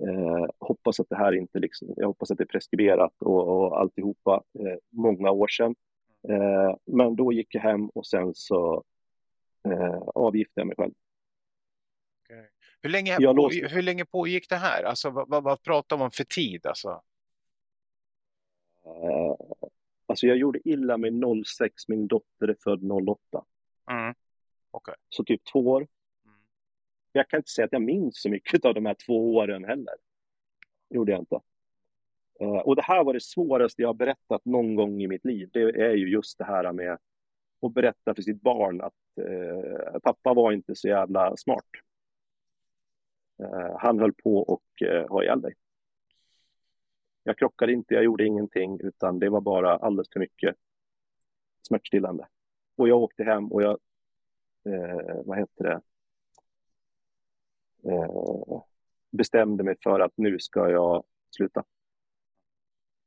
[0.03, 3.81] Eh, hoppas att det här inte liksom, jag hoppas att det är preskriberat och, och
[3.81, 5.75] alltihopa eh, många år sedan.
[6.29, 8.85] Eh, men då gick jag hem och sen så
[9.65, 10.93] eh, avgiftade jag mig själv.
[12.25, 12.51] Okej.
[12.83, 14.83] Hur, länge, Jag på, låste- hur länge pågick det här?
[14.83, 16.67] Alltså, vad, vad, vad pratar man för tid?
[16.67, 17.03] Alltså?
[18.85, 19.35] Eh,
[20.07, 21.11] alltså jag gjorde illa mig
[21.45, 23.45] 06, min dotter är född 08.
[23.91, 24.15] Mm.
[25.09, 25.81] Så typ två år.
[25.81, 26.37] Mm.
[27.13, 29.95] Jag kan inte säga att jag minns så mycket av de här två åren heller.
[30.91, 31.41] gjorde jag inte.
[32.41, 35.51] Eh, och det här var det svåraste jag har berättat någon gång i mitt liv.
[35.53, 36.99] Det är ju just det här med
[37.63, 41.67] att berätta för sitt barn att eh, pappa var inte så jävla smart.
[43.43, 45.55] Eh, han höll på och eh, ha ihjäl dig.
[47.23, 50.57] Jag krockade inte, jag gjorde ingenting, utan det var bara alldeles för mycket
[51.63, 52.27] smärtstillande.
[52.77, 53.79] Och jag åkte hem och jag,
[54.65, 55.81] eh, vad heter det,
[57.93, 58.63] eh,
[59.11, 61.65] bestämde mig för att nu ska jag sluta.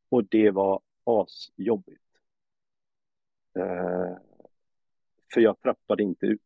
[0.09, 2.01] Och det var asjobbigt.
[3.59, 4.17] Eh,
[5.33, 6.41] för jag trappade inte ut,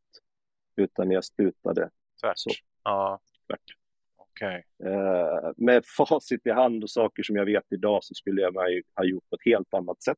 [0.75, 1.89] utan jag slutade
[2.21, 2.39] Tvärt?
[2.39, 2.49] Så.
[2.83, 3.77] Ja, tvärt.
[4.15, 4.65] okej.
[4.83, 8.53] Eh, med facit i hand och saker som jag vet idag så skulle jag
[8.95, 10.17] ha gjort på ett helt annat sätt.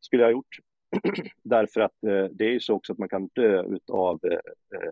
[0.00, 0.56] Skulle jag ha gjort.
[1.42, 4.32] Därför att eh, det är ju så också att man kan dö utav eh,
[4.78, 4.90] eh,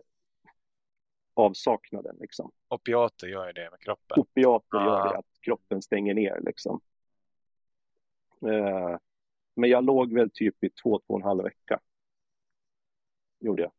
[1.33, 2.17] avsaknaden.
[2.19, 2.51] Liksom.
[2.67, 4.19] Opiater gör ju det med kroppen.
[4.19, 4.85] Opiater Ah.
[4.85, 6.39] gör det, att kroppen stänger ner.
[6.41, 6.81] Liksom.
[8.41, 8.97] Eh,
[9.55, 11.79] men jag låg väl typ i två, två och en halv vecka.
[13.39, 13.71] Gjorde jag.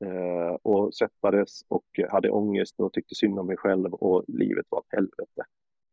[0.00, 4.80] Eh, och svettades och hade ångest och tyckte synd om mig själv och livet var
[4.80, 5.44] ett helvete.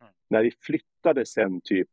[0.01, 0.13] Mm.
[0.27, 1.89] När vi flyttade sen typ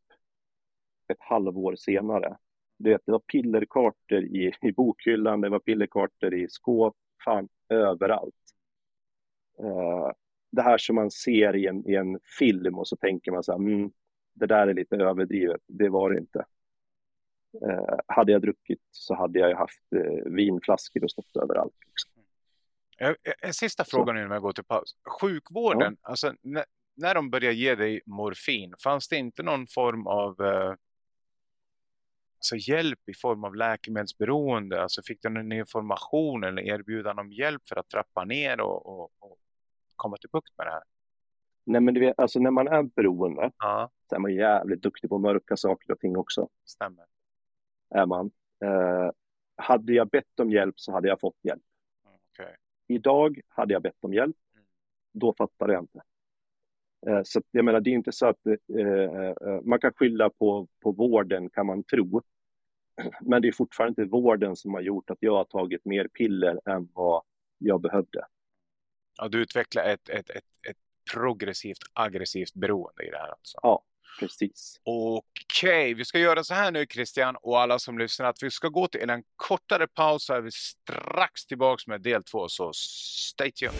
[1.07, 2.37] ett halvår senare,
[2.83, 8.35] du vet, det var pillerkartor i, i bokhyllan, det var pillerkartor i skåp, fan överallt.
[9.59, 10.11] Eh,
[10.51, 13.51] det här som man ser i en, i en film och så tänker man så
[13.51, 13.91] här, mm,
[14.33, 15.61] det där är lite överdrivet.
[15.67, 16.45] Det var det inte.
[17.61, 21.75] Eh, hade jag druckit så hade jag ju haft eh, vinflaskor och stått överallt.
[21.85, 22.11] Liksom.
[23.41, 24.95] En sista fråga nu när jag går till paus.
[25.21, 26.65] Sjukvården, alltså när,
[26.95, 30.35] när de började ge dig morfin, fanns det inte någon form av
[32.43, 34.81] alltså hjälp i form av läkemedelsberoende?
[34.81, 39.11] Alltså fick du någon information eller erbjudan om hjälp för att trappa ner och, och,
[39.19, 39.37] och
[39.95, 40.83] komma till bukt med det här?
[41.63, 45.09] Nej, men du vet, alltså när man är beroende Ja, så är man jävligt duktig
[45.09, 46.49] på mörka saker och ting också.
[46.65, 47.05] stämmer.
[47.89, 48.31] Är man.
[48.65, 49.11] Eh,
[49.55, 51.63] hade jag bett om hjälp så hade jag fått hjälp.
[52.05, 52.55] Mm, okej.
[52.87, 54.37] Idag hade jag bett om hjälp.
[54.53, 54.65] Mm.
[55.13, 56.01] Då fattade jag inte.
[57.07, 60.67] Eh, så jag menar, det är inte så att eh, eh, man kan skylla på,
[60.83, 62.21] på vården kan man tro.
[63.21, 66.69] Men det är fortfarande inte vården som har gjort att jag har tagit mer piller
[66.69, 67.23] än vad
[67.57, 68.25] jag behövde.
[69.17, 70.77] Ja, du utvecklar ett, ett, ett, ett
[71.13, 73.59] progressivt aggressivt beroende i det här alltså.
[73.61, 73.83] Ja,
[74.19, 74.79] precis.
[74.83, 78.67] Okej, vi ska göra så här nu Christian och alla som lyssnar att vi ska
[78.67, 83.51] gå till en kortare paus så är vi strax tillbaks med del två så stay
[83.51, 83.73] tuned.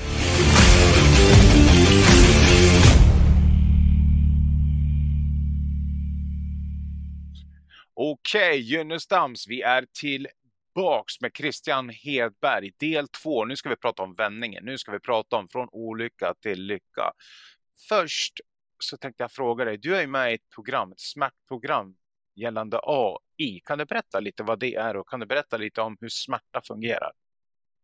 [8.06, 13.46] Okej, Gynnestams, vi är tillbaks med Christian Hedberg, del två.
[13.46, 14.66] Nu ska vi prata om vändningen.
[14.66, 17.12] Nu ska vi prata om från olycka till lycka.
[17.90, 18.34] Först
[18.80, 21.96] så tänkte jag fråga dig, du är ju med i ett program, ett smärtprogram
[22.36, 23.60] gällande AI.
[23.64, 26.62] Kan du berätta lite vad det är och kan du berätta lite om hur smärta
[26.68, 27.12] fungerar?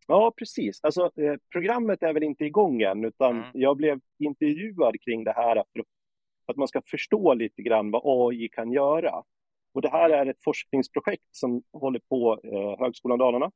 [0.07, 0.79] Ja, precis.
[0.83, 3.49] Alltså, eh, programmet är väl inte igång än, utan Mm.
[3.53, 5.83] jag blev intervjuad kring det här för
[6.45, 9.23] att man ska förstå lite grann vad AI kan göra.
[9.79, 13.51] Och det här är ett forskningsprojekt som håller på eh, Högskolan Dalarna.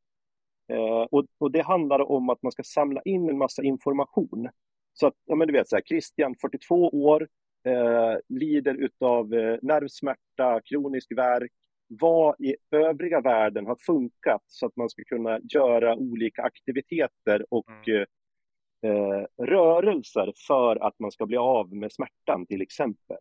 [0.72, 4.50] Eh, och, och det handlar om att man ska samla in en massa information.
[4.94, 7.28] Så att, ja men du vet så här, Christian, 42 år,
[7.68, 11.52] eh, lider utav eh, nervsmärta, kronisk värk,
[11.88, 17.70] vad i övriga världen har funkat så att man ska kunna göra olika aktiviteter och
[17.70, 18.06] Mm.
[18.84, 23.18] Eh, rörelser för att man ska bli av med smärtan till exempel.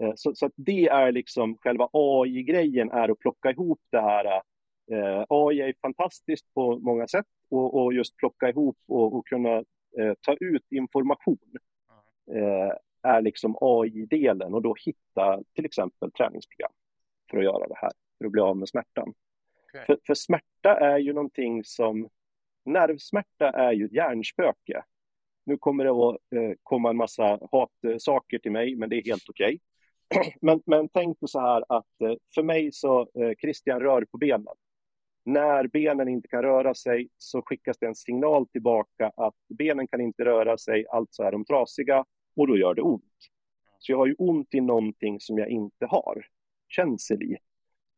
[0.00, 4.24] Eh, så, så att det är liksom själva AI-grejen är att plocka ihop det här.
[4.90, 9.56] Eh, AI är fantastiskt på många sätt och, och just plocka ihop och, och kunna
[9.98, 11.38] eh, ta ut information
[12.34, 12.72] eh,
[13.02, 16.72] är liksom AI-delen och då hitta till exempel träningsprogram
[17.30, 19.14] för att göra det här, för att bli av med smärtan.
[19.68, 19.84] Okej.
[19.86, 22.08] För, för smärta är ju någonting som,
[22.72, 24.82] nervsmärta är ju ett hjärnspöke.
[25.46, 29.28] Nu kommer det att eh, komma en massa hatsaker till mig, men det är helt
[29.28, 29.60] okej.
[30.40, 34.54] men, men tänk så här att eh, för mig så, eh, Christian rör på benen.
[35.24, 40.00] När benen inte kan röra sig så skickas det en signal tillbaka att benen kan
[40.00, 42.04] inte röra sig, alltså är de trasiga
[42.36, 43.04] och då gör det ont.
[43.78, 46.26] Så jag har ju ont i någonting som jag inte har
[46.68, 47.36] känsel i.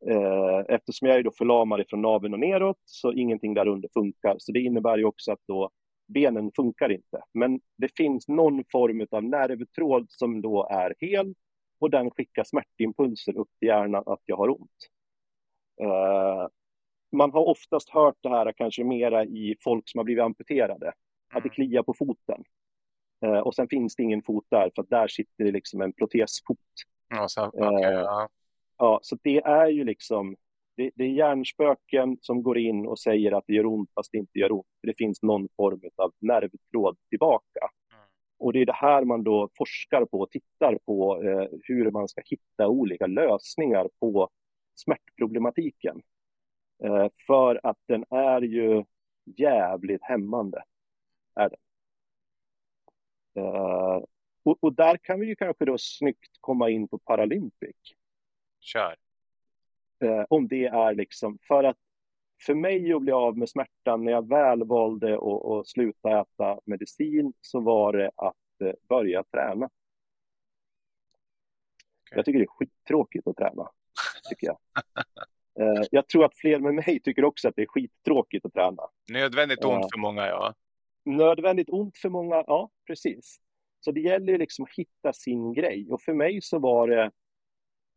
[0.06, 4.36] Eh, eftersom jag är då förlamad från naveln och neråt så ingenting där under funkar.
[4.38, 5.70] Så det innebär ju också att då
[6.08, 7.22] benen funkar inte.
[7.32, 11.34] Men det finns någon form av nervtråd som då är hel
[11.78, 14.70] och den skickar smärtimpulser upp i hjärnan att jag har ont.
[15.82, 16.48] Uh,
[17.12, 20.88] man har oftast hört det här kanske mera i folk som har blivit amputerade,
[21.34, 21.50] att det mm.
[21.50, 22.44] kliar på foten.
[23.26, 25.92] Uh, och sen finns det ingen fot där, för att där sitter det liksom en
[25.92, 26.58] protesfot.
[27.08, 28.28] Ja, så, okay, ja.
[28.80, 30.36] Ja, så det är ju liksom,
[30.76, 34.18] det, det, är hjärnspöken som går in och säger att det gör ont fast det
[34.18, 34.66] inte gör ont.
[34.82, 37.60] Det finns någon form av nervtråd tillbaka.
[37.92, 38.04] Mm.
[38.38, 42.08] Och det är det här man då forskar på och tittar på eh, hur man
[42.08, 44.28] ska hitta olika lösningar på
[44.74, 46.02] smärtproblematiken.
[46.84, 48.84] Eh, för att den är ju
[49.24, 50.62] jävligt hämmande.
[51.34, 51.58] Är den.
[53.44, 54.04] Eh,
[54.42, 57.76] och, och, där kan vi ju kanske då snyggt komma in på Paralympic.
[58.60, 58.96] Kör.
[60.04, 61.76] Eh, om det är liksom, för att
[62.42, 66.60] för mig att bli av med smärtan när jag väl valde att, att sluta äta
[66.64, 69.66] medicin så var det att eh, börja träna.
[72.06, 72.16] Okay.
[72.16, 73.70] Jag tycker det är skittråkigt att träna,
[74.28, 74.58] tycker jag.
[75.60, 78.82] eh, jag tror att fler med mig tycker också att det är skittråkigt att träna.
[79.12, 80.54] Nödvändigt ont eh, för många, ja.
[81.04, 83.40] Nödvändigt ont för många, ja, precis.
[83.80, 85.86] Så det gäller liksom att hitta sin grej.
[85.90, 87.10] Och för mig så var det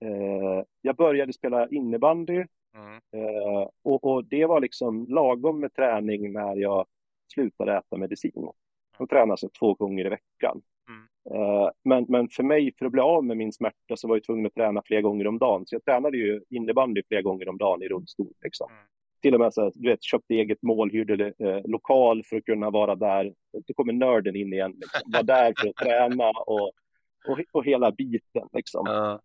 [0.03, 2.95] Eh, jag började spela innebandy mm.
[3.11, 6.85] eh, och, och, det var liksom lagom med träning när jag
[7.33, 8.49] slutade äta medicin.
[8.97, 10.61] Jag tränade så två gånger i veckan.
[10.89, 11.41] Mm.
[11.41, 14.23] Eh, men, men för mig, för att bli av med min smärta, så var jag
[14.23, 15.65] tvungen att träna flera gånger om dagen.
[15.65, 18.33] Så jag tränade ju innebandy flera gånger om dagen i rullstol.
[18.43, 18.71] Liksom.
[18.71, 18.83] Mm.
[19.21, 22.69] Till och med så du vet, köpte eget mål, hyrde eh, lokal för att kunna
[22.69, 23.33] vara där.
[23.67, 24.71] Då kommer nörden in igen.
[24.71, 25.11] Liksom.
[25.13, 26.71] Var där för att träna och,
[27.27, 28.47] och, och hela biten.
[28.53, 28.87] Liksom.
[28.87, 29.17] Uh.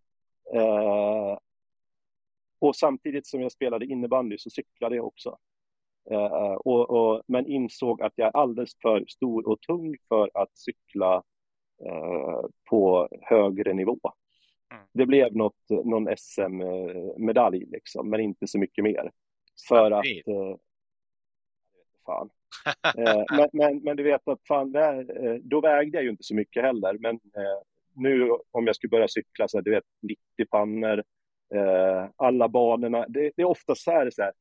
[0.54, 1.38] Eh,
[2.58, 5.38] och samtidigt som jag spelade innebandy så cyklade jag också.
[6.10, 10.58] Eh, och, och, men insåg att jag är alldeles för stor och tung för att
[10.58, 11.22] cykla
[11.84, 13.98] eh, på högre nivå.
[14.72, 14.84] Mm.
[14.92, 19.10] Det blev något, någon SM-medalj, liksom, men inte så mycket mer.
[19.68, 20.06] För att...
[20.06, 20.56] Eh,
[22.06, 22.30] fan.
[22.98, 26.34] eh, men, men, men, du vet att fan, eh, då vägde jag ju inte så
[26.34, 26.98] mycket heller.
[27.00, 27.62] Men eh,
[27.98, 30.18] nu om jag skulle börja cykla, så här, du vet, 90
[30.50, 31.04] pannor,
[31.54, 33.06] eh, alla banorna.
[33.08, 34.32] Det, det, är ofta så här, så här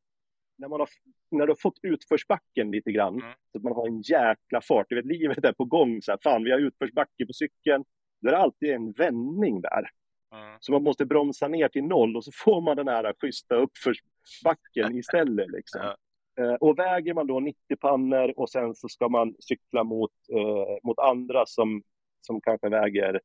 [0.58, 0.90] när, man har,
[1.32, 3.34] när du har fått utförsbacken lite grann, mm.
[3.52, 4.86] så att man har en jäkla fart.
[4.90, 6.02] Du vet, livet är på gång.
[6.02, 7.84] Så här, fan, vi har utförsbacke på cykeln.
[8.22, 9.90] Då är det alltid en vändning där.
[10.32, 10.58] Mm.
[10.60, 14.96] Så man måste bromsa ner till noll och så får man den här schyssta uppförsbacken
[14.98, 15.52] istället.
[15.52, 15.82] Liksom.
[15.82, 15.96] Mm.
[16.40, 20.78] Eh, och väger man då 90 pannor och sen så ska man cykla mot, eh,
[20.84, 21.84] mot andra som,
[22.22, 23.22] som kanske väger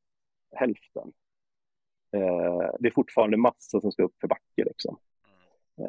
[0.55, 1.13] hälften.
[2.13, 4.97] Eh, det är fortfarande massa som ska upp för backe liksom.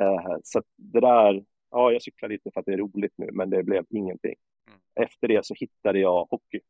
[0.01, 3.51] Eh, så det där, ja, jag cyklar lite för att det är roligt nu, men
[3.51, 4.35] det blev ingenting.
[4.69, 4.81] Mm.
[4.95, 6.61] Efter det så hittade jag hockey.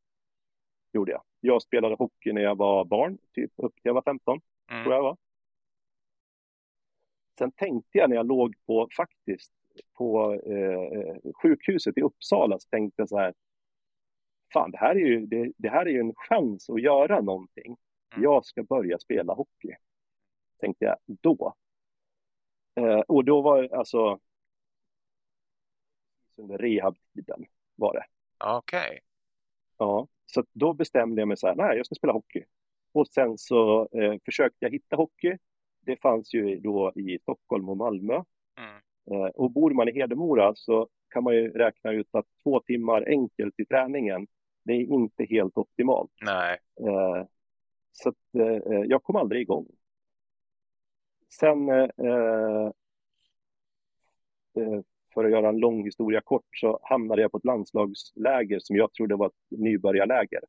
[0.92, 1.22] Gjorde jag.
[1.40, 4.84] Jag spelade hockey när jag var barn, typ upp till jag var 15, mm.
[4.84, 5.16] tror jag var.
[7.38, 9.52] Sen tänkte jag när jag låg på, faktiskt,
[9.94, 13.34] på eh, sjukhuset i Uppsala, så tänkte jag så här,
[14.52, 17.76] fan, det här är ju, det, det här är ju en chans att göra någonting.
[18.14, 18.22] Mm.
[18.22, 19.76] Jag ska börja spela hockey,
[20.60, 21.54] tänkte jag då.
[22.74, 24.20] Eh, och då var alltså
[26.36, 28.04] under rehabtiden var det.
[28.38, 28.86] Okej.
[28.86, 29.00] Okay.
[29.78, 32.44] Ja, så då bestämde jag mig så här, nej, jag ska spela hockey.
[32.92, 35.38] Och sen så eh, försökte jag hitta hockey.
[35.80, 38.22] Det fanns ju då i Stockholm och Malmö.
[38.58, 38.80] Mm.
[39.10, 43.04] Eh, och bor man i Hedemora så kan man ju räkna ut att två timmar
[43.08, 44.26] enkelt i träningen,
[44.64, 46.10] det är inte helt optimalt.
[46.22, 46.58] Nej.
[46.80, 47.26] Eh,
[47.94, 49.66] så att, eh, jag kom aldrig igång.
[51.40, 52.66] Sen, eh, eh,
[54.56, 54.80] eh,
[55.14, 58.92] för att göra en lång historia kort, så hamnade jag på ett landslagsläger som jag
[58.92, 60.40] trodde var ett nybörjarläger.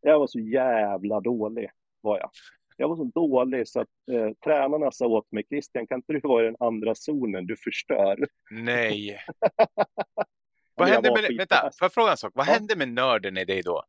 [0.00, 1.70] Jag var så jävla dålig,
[2.00, 2.30] var jag.
[2.76, 6.20] Jag var så dålig så att eh, tränarna sa åt mig, Christian, kan inte du
[6.20, 7.46] vara i den andra zonen?
[7.46, 8.28] Du förstör.
[8.50, 9.18] Nej.
[10.74, 12.32] Vad hände med, vänta, får jag fråga en sak?
[12.34, 12.52] Vad ja.
[12.52, 13.84] hände med nörden i dig då?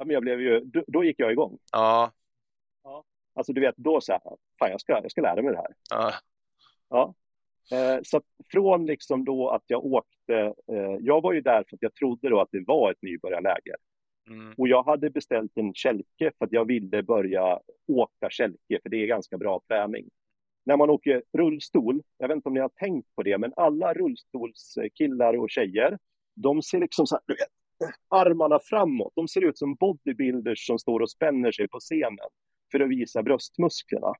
[0.00, 1.58] Ja, men jag blev ju, då, då gick jag igång.
[1.72, 2.12] Ja.
[2.84, 3.04] ja.
[3.34, 4.20] Alltså du vet, då så här,
[4.58, 5.74] fan jag ska, jag ska lära mig det här.
[5.90, 6.12] Ja.
[6.88, 7.14] ja.
[7.76, 8.22] Eh, så
[8.52, 12.28] från liksom då att jag åkte, eh, jag var ju där för att jag trodde
[12.28, 13.76] då att det var ett nybörjarläger.
[14.30, 14.54] Mm.
[14.58, 18.96] Och jag hade beställt en kälke för att jag ville börja åka kälke, för det
[18.96, 20.08] är ganska bra träning.
[20.64, 23.94] När man åker rullstol, jag vet inte om ni har tänkt på det, men alla
[23.94, 25.98] rullstolskillar och tjejer,
[26.34, 27.59] de ser liksom så här, du vet,
[28.08, 29.12] armarna framåt.
[29.16, 32.28] De ser ut som bodybuilders som står och spänner sig på scenen
[32.72, 34.14] för att visa bröstmusklerna.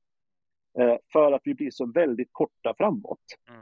[0.78, 3.18] Eh, för att vi blir så väldigt korta framåt.
[3.48, 3.60] Mm.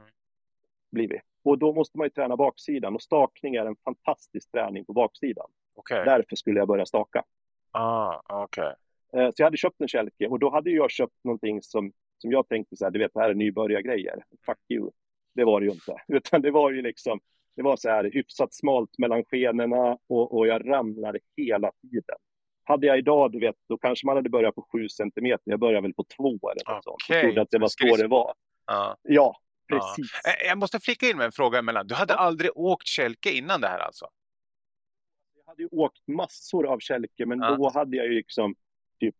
[0.91, 1.19] Blir vi.
[1.43, 5.47] Och då måste man ju träna baksidan och stakning är en fantastisk träning på baksidan.
[5.75, 6.05] Okej.
[6.05, 7.23] Därför skulle jag börja staka.
[7.71, 8.73] Ah, okej.
[9.13, 12.31] Eh, så jag hade köpt en kälke och då hade jag köpt någonting som, som
[12.31, 14.23] jag tänkte så här, du vet det här är nybörjargrejer.
[14.45, 14.91] Fuck you.
[15.35, 15.95] Det var det ju inte.
[16.07, 17.19] Utan det var ju liksom,
[17.59, 22.15] det var så här hyfsat smalt mellan skenorna och, och jag ramlade hela tiden.
[22.63, 25.43] Hade jag idag, du vet, då kanske man hade börjat på sju centimeter.
[25.51, 26.95] Jag började väl på två eller något sånt.
[27.09, 28.33] Jag trodde att det var så det var.
[28.65, 28.97] Ja.
[29.03, 29.35] Ja,
[29.67, 29.77] Ja.
[29.95, 30.11] precis.
[30.13, 31.87] Eh, Jag måste flika in med en fråga emellan.
[31.87, 32.17] Du hade Ja.
[32.17, 34.05] aldrig åkt kälke innan det här alltså?
[35.35, 37.55] Jag hade ju åkt massor av kälke, men Ja.
[37.55, 38.55] då hade jag ju liksom
[38.99, 39.15] typ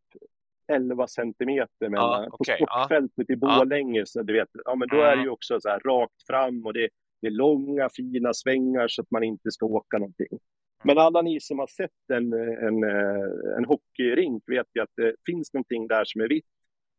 [0.68, 2.66] 11 centimeter mellan, på okej, ja.
[2.86, 4.06] sportfältet i Borlänge.
[4.06, 5.34] Så du vet, ja, men då är det ju Mm.
[5.34, 6.90] också så här rakt fram och det,
[7.22, 10.40] det är långa fina svängar så att man inte ska åka någonting.
[10.84, 15.16] Men alla ni som har sett en, en, eh, en hockeyrink vet ju att det
[15.26, 16.46] finns någonting där som är vitt,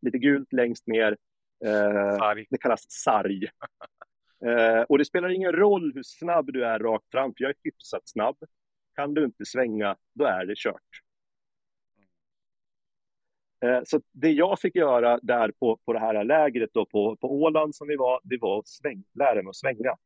[0.02, 1.16] lite gult längst ner.
[1.64, 3.48] Eh, det kallas sarg.
[4.44, 7.56] Eh, och det spelar ingen roll hur snabb du är rakt fram, för jag är
[7.64, 8.36] hyfsat snabb.
[8.94, 11.00] Kan du inte svänga, då är det kört.
[13.64, 17.42] Eh, så det jag fick göra där på, på det här lägret då, på, på
[17.42, 19.96] Åland som vi var, det var att sväng, lära mig att svänga.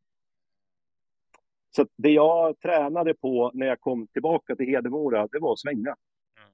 [1.77, 5.97] Så det jag tränade på när jag kom tillbaka till Hedemora, det var att svänga.
[6.39, 6.51] Mm.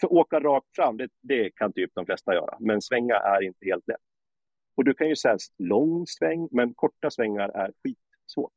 [0.00, 3.64] För åka rakt fram, det, det kan typ de flesta göra, men svänga är inte
[3.64, 4.00] helt lätt.
[4.76, 8.52] Och du kan ju säga lång sväng, men korta svängar är skitsvårt.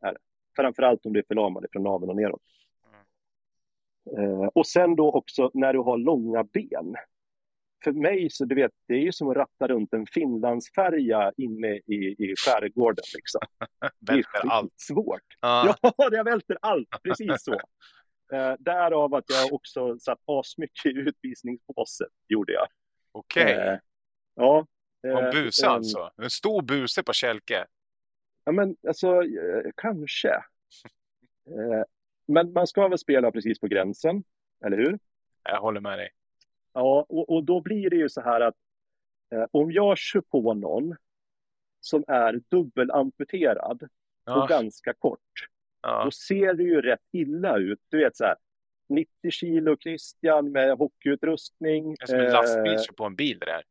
[0.00, 0.18] Är det.
[0.56, 2.42] Framförallt om du är förlamad från naveln och neråt.
[4.18, 6.94] Eh, och sen då också när du har långa ben.
[7.84, 11.68] För mig så du vet, det är ju som att ratta runt en Finlandsfärja inne
[11.76, 13.04] i, i skärgården.
[13.14, 13.40] Liksom.
[14.00, 14.72] Det är Välter allt.
[14.72, 15.22] skitsvårt.
[15.40, 15.76] Ja.
[15.96, 17.60] Ja, det välter allt, precis så.
[18.32, 22.66] Eh, därav att jag också satt asmycket i utvisningsbåset, gjorde jag.
[23.12, 23.52] Okej.
[23.52, 23.78] Eh,
[24.34, 24.66] ja.
[25.06, 26.10] Eh, en buse alltså?
[26.16, 27.66] En stor buse på kälke?
[28.44, 30.28] Ja, men alltså, eh, kanske.
[31.46, 31.82] Eh,
[32.26, 34.24] men man ska väl spela precis på gränsen,
[34.64, 34.98] eller hur?
[35.42, 36.10] Jag håller med dig.
[36.74, 38.54] Ja, och, och då blir det ju så här att
[39.32, 40.96] eh, om jag kör på någon
[41.80, 43.88] som är dubbelamputerad och
[44.26, 44.46] Ja.
[44.46, 45.48] ganska kort,
[45.82, 46.04] Ja.
[46.04, 47.80] då ser det ju rätt illa ut.
[47.88, 48.36] Du vet så här,
[48.88, 51.94] 90 kilo Christian med hockeyutrustning.
[51.94, 53.62] Det är som en eh, lastbil kör på en bil det där.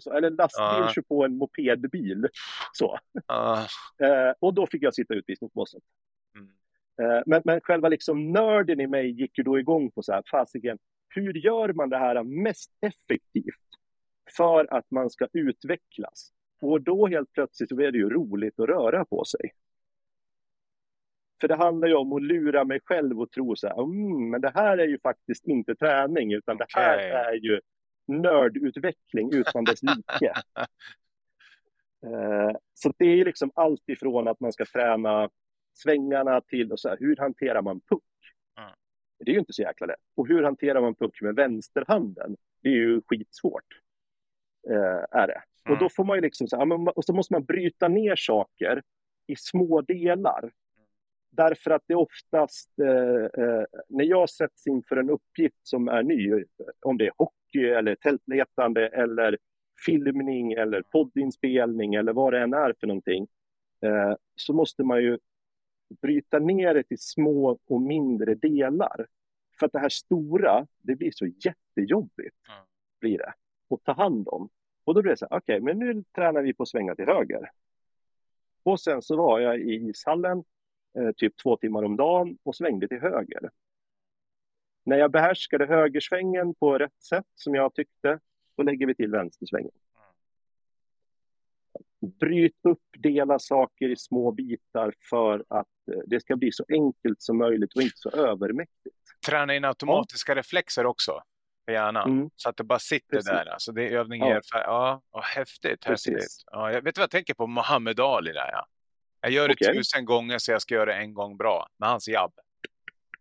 [0.00, 0.92] så, eller en lastbil Ja.
[0.94, 2.28] kör på en mopedbil.
[2.72, 2.98] Så.
[3.26, 3.66] Ja.
[3.98, 5.82] Eh, och då fick jag sitta utvisningsbåset.
[6.36, 6.48] Mm.
[7.02, 10.22] Eh, Men, men själva liksom nörden i mig gick ju då igång på så här,
[10.30, 10.78] fasiken,
[11.16, 13.66] hur gör man det här mest effektivt
[14.36, 16.32] för att man ska utvecklas?
[16.60, 19.52] Och då helt plötsligt så blev det ju roligt att röra på sig.
[21.40, 24.40] För det handlar ju om att lura mig själv och tro så här, mm, men
[24.40, 27.60] det här är ju faktiskt inte träning, utan det här är ju
[28.06, 30.32] nördutveckling utan dess like.
[32.06, 35.30] Eh, Så det är ju liksom allt ifrån att man ska träna
[35.74, 38.02] svängarna till och så här, hur hanterar man puck?
[39.18, 40.00] Det är ju inte så jäkla lätt.
[40.16, 42.36] Och hur hanterar man puck med vänsterhanden?
[42.62, 43.80] Det är ju skitsvårt.
[44.70, 45.42] Eh, är det.
[45.62, 45.78] Och Mm.
[45.78, 48.82] då får man ju liksom så ja, och så måste man bryta ner saker
[49.26, 50.52] i små delar.
[51.30, 56.44] Därför att det oftast, eh, eh, när jag sätts inför en uppgift som är ny,
[56.80, 59.38] om det är hockey eller tältletande eller
[59.86, 63.26] filmning eller poddinspelning eller vad det än är för någonting,
[63.84, 65.18] eh, så måste man ju
[65.88, 69.06] bryta ner det till små och mindre delar.
[69.58, 72.64] För att det här stora, det blir så jättejobbigt, Mm.
[73.00, 73.32] blir det,
[73.70, 74.48] att ta hand om.
[74.84, 77.06] Och då blir det så här, okej, men nu tränar vi på att svänga till
[77.06, 77.50] höger.
[78.62, 80.44] Och sen så var jag i ishallen
[80.98, 83.50] eh, typ två timmar om dagen och svängde till höger.
[84.84, 88.20] När jag behärskade högersvängen på rätt sätt som jag tyckte,
[88.56, 89.70] då lägger vi till vänstersvängen.
[92.06, 97.22] Bryt upp, dela saker i små bitar för att eh, det ska bli så enkelt
[97.22, 98.96] som möjligt och inte så övermäktigt.
[99.26, 101.22] Träna in automatiska reflexer också
[101.64, 102.10] för hjärnan.
[102.10, 102.30] Mm.
[102.36, 103.30] Så att det bara sitter Precis.
[103.30, 103.46] där.
[103.46, 104.26] Alltså det är övning Ja.
[104.26, 105.80] erfar- Ja, ja häftigt.
[105.84, 106.12] Precis.
[106.12, 106.44] häftigt.
[106.50, 107.46] Ja, jag vet du vad jag tänker på?
[107.46, 108.66] Muhammad Ali där ja.
[109.20, 109.76] Jag gör det Okej.
[109.76, 111.68] tusen gånger så jag ska göra det en gång bra.
[111.76, 112.32] Med hans jabb.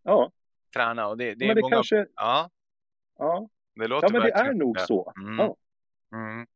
[0.03, 0.31] Ja,
[0.73, 1.75] Träna och det, det är men det många...
[1.75, 2.05] kanske...
[2.15, 2.49] Ja,
[3.17, 4.79] Ja, det låter ja men det är nog det.
[4.87, 5.13] så.
[5.21, 5.37] Mm.
[5.37, 5.55] Ja.
[6.17, 6.47] Mm.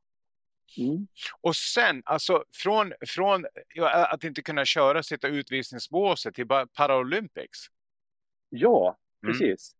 [0.77, 1.07] Mm.
[1.41, 3.45] Och sen, alltså från, från
[3.83, 7.59] att inte kunna köra, sitta utvisningsbåset till Paralympics.
[8.49, 9.75] Ja, precis.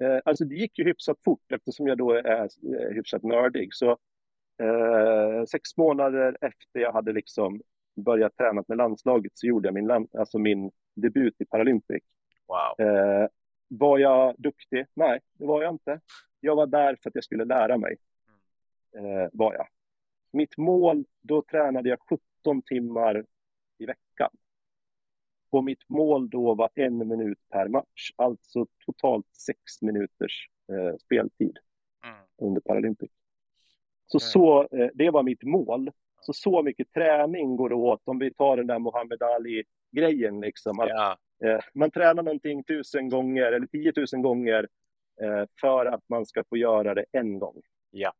[0.00, 0.22] Mm.
[0.24, 2.48] Alltså det gick ju hyfsat fort eftersom jag då är
[2.94, 3.74] hyfsat nördig.
[3.74, 3.90] Så
[4.62, 7.62] eh, sex månader efter jag hade liksom
[7.96, 12.02] börjat träna med landslaget så gjorde jag min, alltså min debut i Paralympic.
[12.46, 12.86] Wow.
[12.86, 13.28] Eh,
[13.68, 14.86] var jag duktig?
[14.94, 16.00] Nej, det var jag inte.
[16.40, 17.96] Jag var där för att jag skulle lära mig.
[18.96, 19.68] Eh, var jag.
[20.32, 21.98] Mitt mål, då tränade jag
[22.42, 23.24] 17 timmar
[23.78, 24.30] i veckan.
[25.50, 31.58] Och mitt mål då var en minut per match, alltså totalt sex minuters eh, speltid
[32.04, 32.16] mm.
[32.42, 33.10] under Paralympic.
[34.06, 34.20] Så, mm.
[34.30, 35.90] så eh, det var mitt mål.
[36.20, 40.40] Så så mycket träning går det åt om vi tar den där Muhammad Ali-grejen.
[40.40, 41.16] Liksom, att, ja.
[41.44, 44.68] eh, man tränar någonting tusen gånger eller tiotusen gånger
[45.22, 47.62] eh, för att man ska få göra det en gång.
[47.90, 48.12] Ja.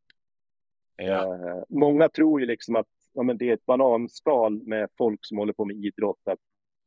[1.07, 1.35] Ja.
[1.35, 5.39] Eh, många tror ju liksom att ja, men det är ett bananskal med folk som
[5.39, 6.39] håller på med idrott, att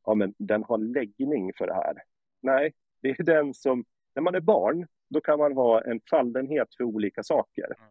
[0.04, 2.02] ja, men den har läggning för det här.
[2.40, 3.84] Nej, det är den som,
[4.14, 7.64] när man är barn, då kan man ha en fallenhet för olika saker.
[7.64, 7.90] Mm.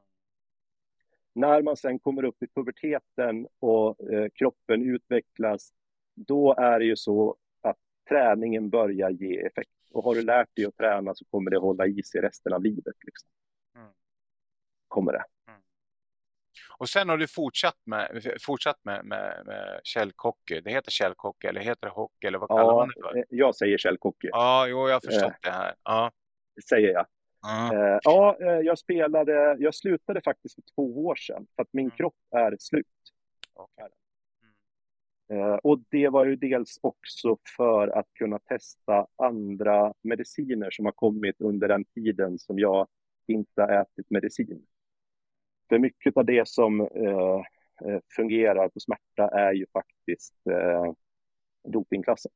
[1.34, 5.74] När man sen kommer upp i puberteten och eh, kroppen utvecklas,
[6.15, 7.78] då är det ju så att
[8.09, 9.72] träningen börjar ge effekt.
[9.91, 12.63] Och har du lärt dig att träna så kommer det hålla i sig resten av
[12.63, 12.95] livet.
[13.05, 13.30] Liksom.
[13.76, 13.91] Mm.
[14.88, 15.24] Kommer det.
[15.47, 15.61] Mm.
[16.78, 20.62] Och sen har du fortsatt med, fortsatt med, med, med källkockey.
[20.62, 23.18] Det heter källkockey eller heter det hockey eller vad kallar ja, man det för?
[23.18, 24.30] Eh, jag säger källkockey.
[24.32, 25.76] Ja, jo, jag har förstått eh, det här.
[25.84, 26.12] Ja.
[26.55, 27.05] Det säger jag.
[27.45, 27.99] Uh.
[28.03, 31.97] ja, eh, jag spelade, jag slutade faktiskt för två år sedan för att min mm.
[31.97, 32.88] kropp är slut.
[33.53, 33.89] Okay.
[35.30, 35.59] Mm.
[35.64, 41.41] och det var ju dels också för att kunna testa andra mediciner som har kommit
[41.41, 42.88] under den tiden som jag
[43.28, 44.66] inte har ätit medicin.
[45.72, 50.93] För mycket av det som eh, fungerar på smärta är ju faktiskt eh,
[51.63, 52.32] dopingklassat.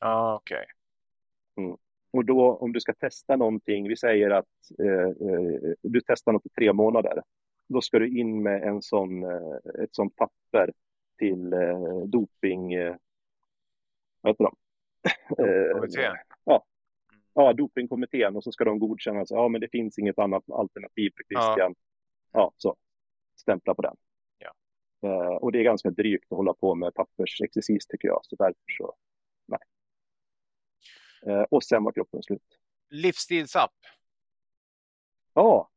[0.00, 0.56] Ah, okej.
[0.56, 1.64] Okay.
[1.64, 1.76] Mm.
[2.10, 4.46] Och då om du ska testa någonting, vi säger att
[4.78, 7.22] eh, eh, du testar något i tre månader,
[7.68, 10.72] då ska du in med en sån, eh, ett sånt papper
[11.18, 12.96] till eh, doping, eh,
[14.20, 14.56] vad heter de?
[15.72, 16.16] Kommittén?
[16.44, 16.64] ja.
[17.34, 21.12] ja, dopingkommittén och så ska de godkänna, så, ja men det finns inget annat alternativ
[21.16, 21.74] för Christian.
[21.76, 21.93] Ja,
[22.34, 22.76] ja så
[23.36, 23.96] stämpla på den.
[24.38, 24.54] Ja.
[25.08, 28.72] Eh, och det är ganska drygt att hålla på med pappersexercis tycker jag, så därför
[28.78, 28.94] så
[31.26, 32.58] Eh, och sen var kroppen slut.
[32.90, 33.74] Livsstilsapp?
[35.34, 35.70] Ja,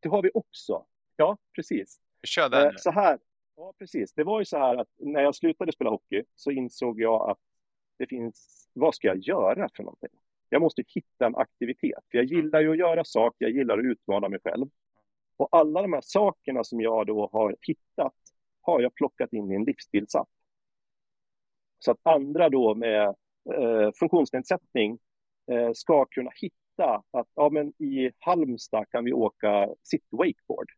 [0.00, 0.86] det har vi också.
[1.16, 2.00] Ja, precis.
[2.22, 2.66] Kör den.
[2.66, 3.18] Eh, så här,
[3.56, 4.12] ja, precis.
[4.12, 7.38] Det var ju så här att när jag slutade spela hockey så insåg jag att
[7.98, 10.10] det finns, vad ska jag göra för någonting?
[10.48, 12.04] Jag måste hitta en aktivitet.
[12.10, 14.66] För jag gillar ju att göra saker, jag gillar att utmana mig själv.
[15.36, 18.14] Och alla de här sakerna som jag då har hittat
[18.60, 20.28] har jag plockat in i en livsstilsapp.
[21.78, 23.02] Så att andra då med
[23.54, 24.98] eh, funktionsnedsättning
[25.50, 30.70] eh, ska kunna hitta att ja, men i Halmstad kan vi åka city wakeboard.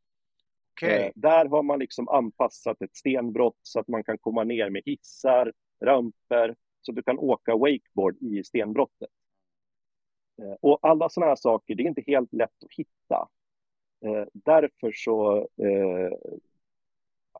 [0.73, 1.03] Okay.
[1.03, 4.83] Eh, där har man liksom anpassat ett stenbrott så att man kan komma ner med
[4.87, 5.53] hissar,
[5.85, 9.11] ramper, så du kan åka wakeboard i stenbrottet.
[10.43, 13.29] Eh, och alla sådana här saker, det är inte helt lätt att hitta.
[14.05, 15.49] Eh, därför så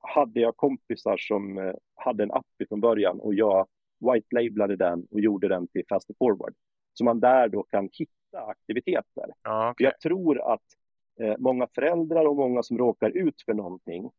[0.03, 3.67] hade jag kompisar som hade en app från början och jag
[4.01, 6.55] white-labelade den och gjorde den till Faster Forward.
[6.93, 9.33] Så man där då kan hitta aktiviteter.
[9.43, 9.85] Ja, okay.
[9.85, 10.65] Jag tror att
[11.21, 14.11] eh, många föräldrar och många som råkar ut för någonting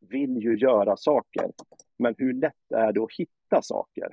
[0.00, 1.50] vill ju göra saker.
[1.98, 4.08] Men hur lätt är det att hitta saker?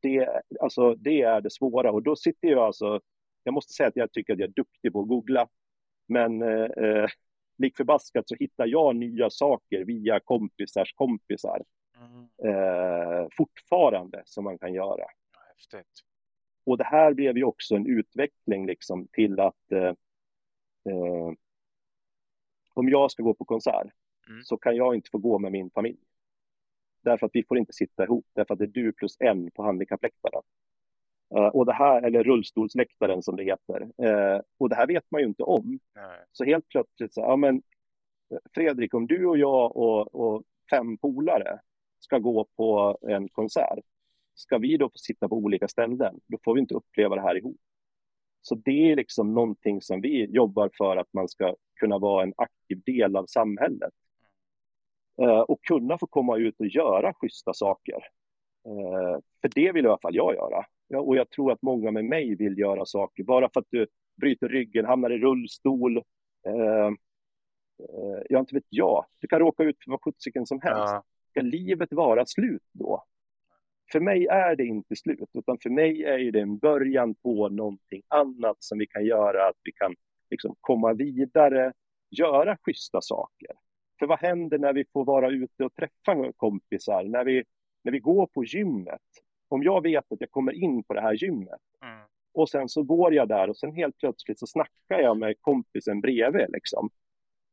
[0.00, 3.00] Det, alltså, det är det svåra och då sitter jag alltså,
[3.44, 5.48] jag måste säga att jag tycker att jag är duktig på att googla,
[6.06, 7.08] men eh, eh
[7.58, 11.62] lik förbaskat så hittar jag nya saker via kompisars kompisar
[11.96, 12.54] mm.
[12.54, 15.04] eh, fortfarande som man kan göra.
[15.48, 15.92] Häftigt.
[16.64, 19.94] Och det här blev ju också en utveckling liksom till att eh,
[20.88, 21.32] eh,
[22.74, 23.86] om jag ska gå på konsert
[24.28, 24.42] mm.
[24.42, 25.98] så kan jag inte få gå med min familj.
[27.00, 29.62] Därför att vi får inte sitta ihop, därför att det är du plus en på
[29.62, 30.42] handikappläktaren.
[31.34, 33.82] Uh, och det här, eller rullstolsläktaren som det heter.
[33.82, 35.78] Uh, och det här vet man ju inte om.
[35.94, 36.24] Nej.
[36.32, 37.62] Så helt plötsligt så, ja men
[38.54, 41.60] Fredrik, om du och jag och, och fem polare
[42.00, 43.84] ska gå på en konsert,
[44.34, 47.36] ska vi då få sitta på olika ställen, då får vi inte uppleva det här
[47.36, 47.60] ihop.
[48.40, 52.34] Så det är liksom någonting som vi jobbar för att man ska kunna vara en
[52.36, 53.92] aktiv del av samhället.
[55.46, 58.08] Och kunna få komma ut och göra schyssta saker.
[59.40, 60.66] För det vill i alla fall jag göra.
[60.88, 63.24] Ja, och jag tror att många med mig vill göra saker.
[63.24, 65.96] Bara för att du bryter ryggen, hamnar i rullstol.
[65.96, 66.92] Uh,
[68.28, 69.04] jag inte vet jag.
[69.20, 70.92] Du kan råka ut för vad sjuttsiken som helst.
[70.92, 71.04] Ja
[71.36, 73.04] ska livet vara slut då?
[73.92, 78.02] för mig är det inte slut, utan för mig är det en början på någonting
[78.08, 79.94] annat som vi kan göra, att vi kan
[80.30, 81.72] liksom komma vidare,
[82.10, 83.50] göra schyssta saker.
[83.98, 87.44] För vad händer när vi får vara ute och träffa kompisar, när vi,
[87.84, 89.02] när vi går på gymmet?
[89.48, 91.98] Om jag vet att jag kommer in på det här gymmet mm.
[92.34, 96.00] och sen så går jag där och sen helt plötsligt så snackar jag med kompisen
[96.00, 96.90] bredvid liksom.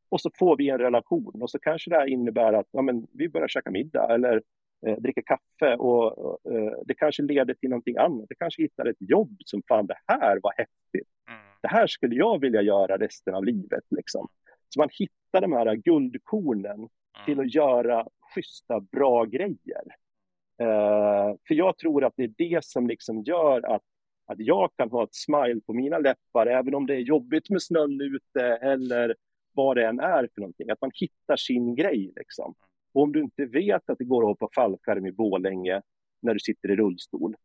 [0.10, 3.08] Och så får vi en relation och så kanske det här innebär att ja, men,
[3.14, 4.42] vi börjar käka middag eller
[4.88, 8.26] eh, dricka kaffe och eh, det kanske leder till någonting annat.
[8.30, 11.10] Det kanske hittar ett jobb som fan det här var häftigt.
[11.30, 11.40] Mm.
[11.62, 14.28] Det här skulle jag vilja göra resten av livet liksom.
[14.70, 16.90] Så man hittar de här guldkornen mm.
[17.26, 19.84] till att göra schyssta, bra grejer.
[20.62, 23.84] Uh, för jag tror att det är det som liksom gör att,
[24.26, 27.62] att jag kan ha ett smile på mina läppar, även om det är jobbigt med
[27.62, 29.16] snön ute eller
[29.52, 30.70] vad det än är för någonting.
[30.70, 32.56] Att man hittar sin grej liksom.
[32.94, 35.82] Och om du inte vet att det går att hoppa fallskärm i Bålänge
[36.22, 37.36] när du sitter i rullstol,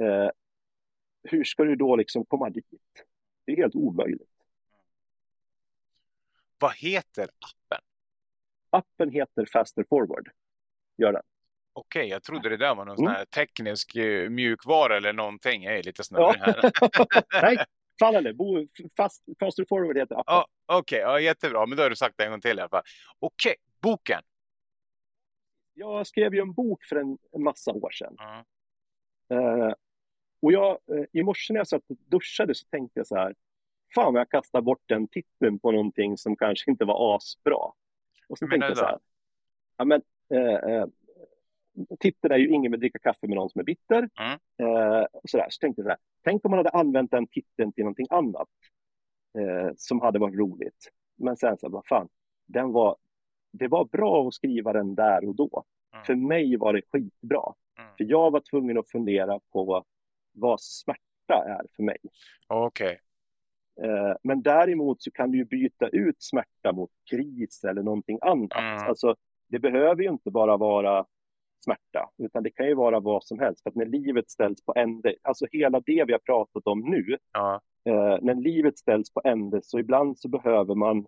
[0.00, 0.30] uh,
[1.22, 2.66] hur ska du då liksom komma dit?
[3.44, 4.28] Det är helt omöjligt.
[6.58, 7.84] Vad heter appen?
[8.70, 10.30] Appen heter Faster Forward.
[10.96, 11.22] Gör den.
[11.78, 12.96] Okej, okay, jag trodde det där var någon mm.
[12.96, 15.62] sån här teknisk uh, mjukvara eller någonting.
[15.62, 16.54] Jag är lite snurrig ja.
[16.62, 17.42] här.
[17.42, 17.64] Nej,
[18.00, 18.34] fallande.
[18.96, 20.24] Fast, faster Forward heter appen.
[20.26, 21.66] Ja, Okej, okay, ja, jättebra.
[21.66, 22.82] Men då har du sagt det en gång till i alla fall.
[23.18, 24.22] Okej, okay, boken.
[25.74, 28.16] Jag skrev ju en bok för en, massa år sedan.
[28.20, 28.44] Mm.
[29.44, 29.72] Uh,
[30.42, 33.34] och jag, uh, i morse när jag satt och duschade så tänkte jag så här
[33.94, 37.72] fan jag kastar bort den titeln på någonting som kanske inte var asbra.
[38.28, 38.98] Och så tänkte jag så här,
[39.76, 40.02] ja men
[40.34, 40.86] eh, eh,
[42.00, 44.08] titeln är ju ingen vill dricka kaffe med någon som är bitter.
[44.20, 44.38] Mm.
[44.62, 47.84] Eh, och så, tänkte jag så här, tänk om man hade använt den titeln till
[47.84, 48.48] någonting annat
[49.38, 50.90] eh, som hade varit roligt.
[51.16, 52.08] Men sen så, vad fan,
[52.46, 52.96] den var,
[53.52, 55.64] det var bra att skriva den där och då.
[55.92, 56.04] Mm.
[56.04, 57.54] För mig var det skitbra.
[57.78, 57.90] Mm.
[57.96, 59.84] För jag var tvungen att fundera på
[60.32, 61.98] vad smärta är för mig.
[62.46, 62.86] Okej.
[62.86, 62.98] Okay.
[63.90, 68.58] Eh, men däremot så kan du ju byta ut smärta mot kris eller någonting annat.
[68.58, 68.88] Mm.
[68.88, 69.16] Alltså,
[69.48, 71.06] det behöver ju inte bara vara
[71.64, 73.62] smärta, utan det kan ju vara vad som helst.
[73.62, 77.16] För att när livet ställs på ände, alltså hela det vi har pratat om nu,
[77.32, 77.60] ja.
[77.84, 81.06] eh, när livet ställs på ände så ibland så behöver man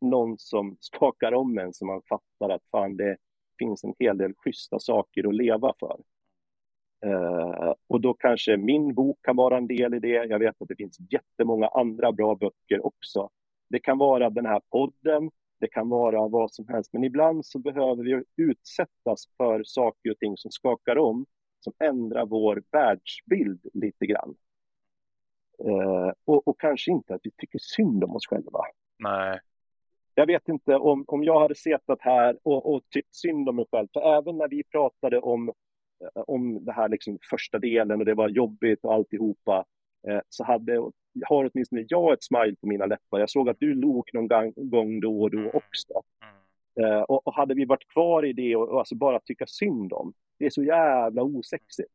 [0.00, 3.16] någon som skakar om en så man fattar att fan det
[3.58, 6.00] finns en hel del schyssta saker att leva för.
[7.06, 10.08] Uh, och då kanske min bok kan vara en del i det.
[10.08, 13.30] Jag vet att det finns jättemånga andra bra böcker också.
[13.70, 15.30] Det kan vara den här podden,
[15.60, 16.92] det kan vara vad som helst.
[16.92, 21.26] Men ibland så behöver vi utsättas för saker och ting som skakar om,
[21.60, 24.34] som ändrar vår världsbild lite grann.
[25.64, 28.60] Uh, och, och, kanske inte att vi tycker synd om oss själva.
[28.98, 29.40] Nej.
[30.14, 33.66] Jag vet inte om, om jag hade suttit här och, och tyckt synd om mig
[33.72, 35.52] själv, för även när vi pratade om
[36.00, 39.64] Eh, om det här liksom första delen och det var jobbigt och alltihopa, eh,
[40.28, 40.76] så hade,
[41.26, 43.20] har åtminstone jag ett smile på mina läppar.
[43.20, 45.50] Jag såg att du log någon gång då och då mm.
[45.54, 46.02] också.
[46.22, 46.92] Mm.
[46.92, 49.92] Eh, och, och, hade vi varit kvar i det och, och alltså bara tycka synd
[49.92, 51.92] om, det är så jävla osexigt.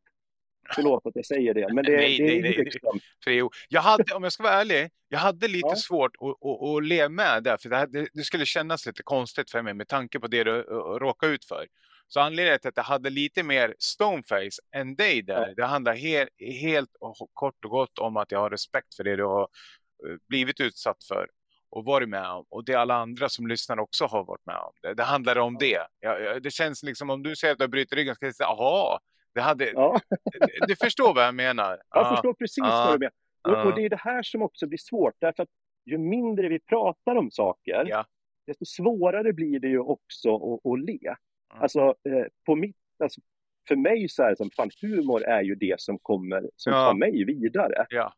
[0.75, 2.99] Förlåt att jag säger det, men det, nej, det är nej, liksom...
[3.25, 3.41] nej.
[3.69, 5.75] Jag hade, om jag ska vara ärlig, jag hade lite ja.
[5.75, 9.51] svårt att, att, att leva med det, för det, det, det, skulle kännas lite konstigt
[9.51, 10.61] för mig med tanke på det du
[10.99, 11.67] råkade ut för.
[12.07, 16.29] Så anledningen till att jag hade lite mer stoneface än dig där, det handlar helt,
[16.61, 20.15] helt och kort och gott om att jag har respekt för det du har eh,
[20.27, 21.27] blivit utsatt för
[21.69, 22.45] och varit med om.
[22.49, 24.73] Och det alla andra som lyssnar också har varit med om.
[24.81, 25.87] Det, det handlar om det.
[25.99, 28.47] Ja, det känns liksom om du säger att du har brutit ryggen, ska jag säga,
[28.47, 28.99] aha,
[29.33, 29.71] det hade...
[29.71, 29.99] Ja.
[30.09, 31.81] du, du förstår vad jag menar.
[31.93, 32.85] Jag förstår precis ja.
[32.85, 33.63] vad du menar.
[33.63, 35.49] Och, och, det är det här som också blir svårt, därför att
[35.85, 38.05] ju mindre vi pratar om saker, ja.
[38.47, 41.15] desto svårare blir det ju också att, att le.
[41.61, 43.21] Alltså, eh, på mitt, alltså,
[43.67, 46.85] för mig så är det som, fan humor är ju det som kommer, som ja.
[46.85, 47.85] tar mig vidare.
[47.89, 48.13] Ja.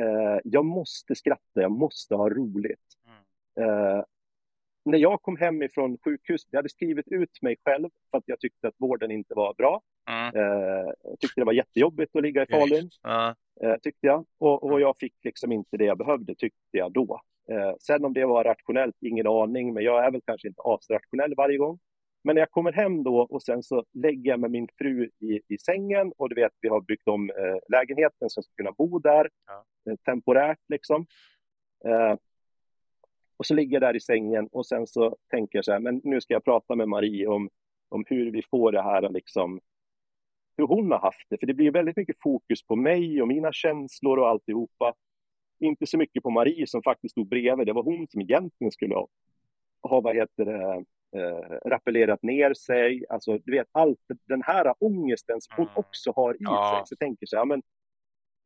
[0.00, 2.80] Eh, jag måste skratta, jag måste ha roligt.
[3.06, 3.68] Mm.
[3.68, 4.04] Eh,
[4.84, 8.40] när jag kom hem ifrån sjukhuset, jag hade skrivit ut mig själv för att jag
[8.40, 9.82] tyckte att vården inte var bra.
[10.10, 10.36] Mm.
[10.36, 13.34] Eh, jag tyckte det var jättejobbigt att ligga i Falun, mm.
[13.62, 14.24] eh, tyckte jag.
[14.38, 17.20] Och, och, jag fick liksom inte det jag behövde, tyckte jag då.
[17.50, 21.34] Eh, sen om det var rationellt, ingen aning, men jag är väl kanske inte asrationell
[21.34, 21.78] varje gång.
[22.26, 25.40] Men när jag kommer hem då och sen så lägger jag med min fru i,
[25.48, 28.72] i sängen och du vet, vi har byggt om eh, lägenheten så jag ska kunna
[28.72, 29.64] bo där ja.
[29.90, 31.06] eh, temporärt liksom.
[31.84, 32.16] Eh,
[33.36, 36.00] och så ligger jag där i sängen och sen så tänker jag så här, men
[36.04, 37.50] nu ska jag prata med Marie om,
[37.88, 39.60] om hur vi får det här liksom,
[40.56, 41.38] hur hon har haft det.
[41.38, 44.94] För det blir väldigt mycket fokus på mig och mina känslor och alltihopa.
[45.60, 47.66] Inte så mycket på Marie som faktiskt stod bredvid.
[47.66, 49.08] Det var hon som egentligen skulle ha,
[49.82, 50.84] ha vad heter det,
[51.18, 53.04] eh, rappellerat ner sig.
[53.08, 53.98] Alltså, du vet, allt
[54.28, 55.76] den här ångesten som hon Mm.
[55.76, 56.74] också har i Ja.
[56.76, 56.86] sig.
[56.86, 57.62] Så tänker här, ja, men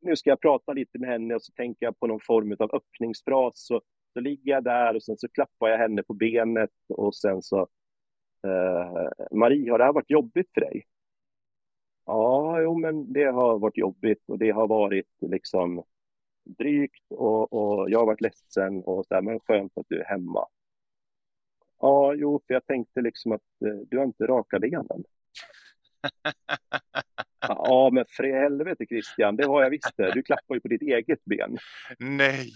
[0.01, 2.75] nu ska jag prata lite med henne och så tänker jag på någon form av
[2.75, 3.53] öppningsfras.
[3.55, 3.81] Så,
[4.13, 7.59] så ligger jag där och sen så klappar jag henne på benet och sen så
[8.47, 10.85] eh, Marie, har det här varit jobbigt för dig?
[12.05, 15.83] Ja, jo, men det har varit jobbigt och det har varit liksom
[16.43, 20.05] drygt och, och jag har varit ledsen och så där, men skönt att du är
[20.05, 20.47] hemma.
[21.81, 24.87] Ja, jo, för jag tänkte liksom att eh, du har inte raka benen.
[27.47, 30.11] Ja, men för i helvete Christian, det har jag visst det.
[30.11, 31.57] Du klappar ju på ditt eget ben.
[31.99, 32.47] Nej.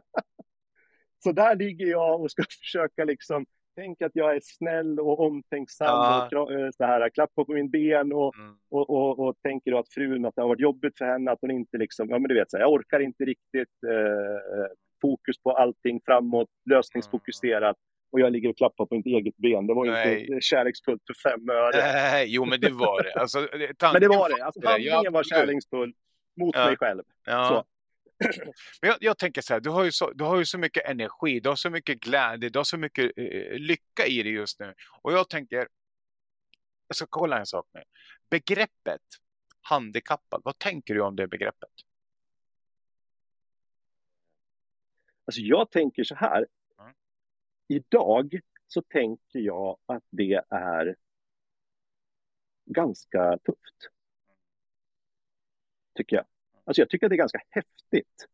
[1.24, 5.86] Så där ligger jag och ska försöka liksom tänka att jag är snäll och omtänksam
[6.30, 6.40] Ja.
[6.40, 8.56] och eh, så här, klappar på min ben och, Mm.
[8.70, 11.38] och, och, och tänker då att frun, att det har varit jobbigt för henne, att
[11.40, 14.66] hon inte liksom, ja men du vet, så här, jag orkar inte riktigt eh,
[15.02, 17.76] fokus på allting framåt, lösningsfokuserat.
[18.14, 19.66] Och jag ligger och klappar på mitt eget ben.
[19.66, 20.20] Det var Nej.
[20.26, 21.76] inte kärleksfullt för fem öre.
[21.76, 23.12] Nej, jo men det var det.
[23.14, 24.44] Alltså, det- Men det var det.
[24.44, 24.60] Alltså.
[24.62, 25.94] Ja, handlingen var kärleksfull
[26.36, 26.66] mot Ja.
[26.66, 27.02] mig själv.
[27.24, 27.64] Ja.
[28.82, 30.86] Men jag, jag tänker så här, du har, ju så, du har ju så mycket
[30.90, 34.60] energi, du har så mycket glädje, du har så mycket eh, lycka i dig just
[34.60, 34.74] nu.
[35.02, 35.68] Och jag tänker,
[36.88, 37.82] jag ska kolla en sak nu.
[38.30, 39.00] Begreppet
[39.60, 41.70] handikappad, vad tänker du om det begreppet?
[45.26, 46.46] Alltså jag tänker så här.
[47.68, 50.96] Idag så tänker jag att det är
[52.66, 53.90] ganska tufft.
[55.94, 56.24] Tycker jag.
[56.64, 58.28] Alltså jag tycker att det är ganska häftigt.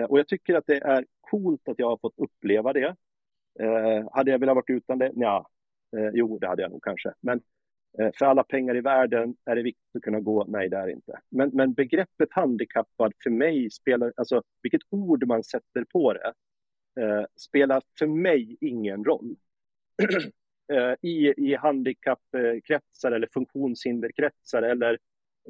[0.00, 2.96] Eh, och jag tycker att det är coolt att jag har fått uppleva det.
[3.60, 5.12] Eh, hade jag velat varit utan det?
[5.14, 5.50] Ja,
[5.96, 7.14] eh, jo, det hade jag nog kanske.
[7.20, 7.40] Men
[7.98, 10.44] eh, för alla pengar i världen är det viktigt att kunna gå?
[10.48, 11.20] Nej, det är det inte.
[11.28, 16.32] Men, men begreppet handikappad för mig spelar, alltså vilket ord man sätter på det,
[17.00, 19.36] eh, spelar för mig ingen roll.
[20.72, 24.98] eh, I, I handikappkretsar eller funktionshinderkretsar eller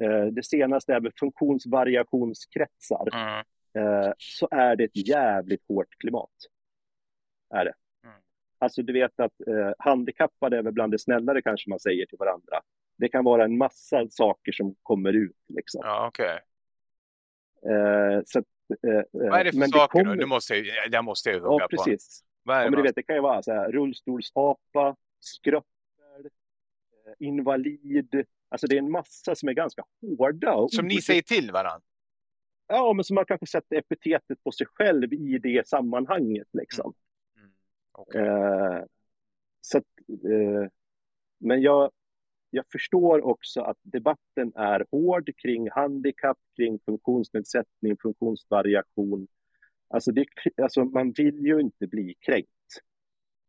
[0.01, 3.43] eh, det senaste är väl funktionsvariationskretsar Mm.
[3.77, 6.29] eh, så är det ett jävligt hårt klimat.
[7.49, 7.73] Är det.
[8.03, 8.15] Mm.
[8.59, 12.17] Alltså du vet att eh, handikappade är väl bland det snällare kanske man säger till
[12.17, 12.61] varandra.
[12.97, 15.81] Det kan vara en massa saker som kommer ut liksom.
[15.83, 16.39] Ja, okej.
[17.65, 18.43] Eh, så
[19.11, 20.15] Vad är det för men saker kommer...
[20.15, 20.19] då?
[20.21, 21.83] Nu måste jag, det måste jag hugga Ja, på.
[21.83, 22.23] precis.
[22.43, 26.25] Vad är Ja, det men du vet, det kan ju vara så här, rullstolsapa, skröpper,
[27.05, 28.25] eh, invalid.
[28.49, 30.67] Alltså det är en massa som är ganska hårda.
[30.69, 31.81] Som ni säger till varandra?
[32.67, 36.93] Ja, men som man kanske sätter epitetet på sig själv i det sammanhanget liksom.
[37.37, 37.51] Mm.
[37.91, 38.21] okej.
[38.21, 38.83] Eh,
[39.61, 40.69] så att, eh,
[41.39, 41.91] men jag,
[42.53, 49.27] jag förstår också att debatten är hård kring handikapp, kring funktionsnedsättning, funktionsvariation.
[49.87, 50.25] Alltså, det,
[50.61, 52.49] alltså man vill ju inte bli kränkt.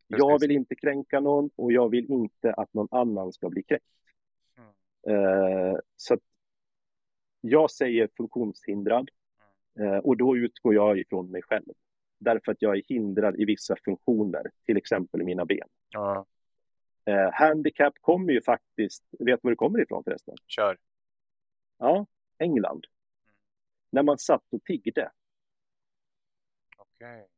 [0.06, 3.84] Jag vill inte kränka någon och jag vill inte att någon annan ska bli kränkt.
[5.06, 5.18] Mm.
[5.18, 6.20] Eh, så att
[7.40, 9.10] jag säger funktionshindrad
[9.80, 11.72] eh, och då utgår jag ifrån mig själv.
[12.18, 15.68] Därför att jag är hindrad i vissa funktioner, till exempel i mina ben.
[15.90, 16.26] Ja,
[17.06, 20.36] Eh, handicap kommer ju faktiskt, vet du var det kommer ifrån förresten?
[20.46, 20.78] kör.
[21.78, 22.06] Ja,
[22.38, 22.86] England.
[23.90, 25.10] När man satt och tiggde,
[26.76, 27.28] Okej.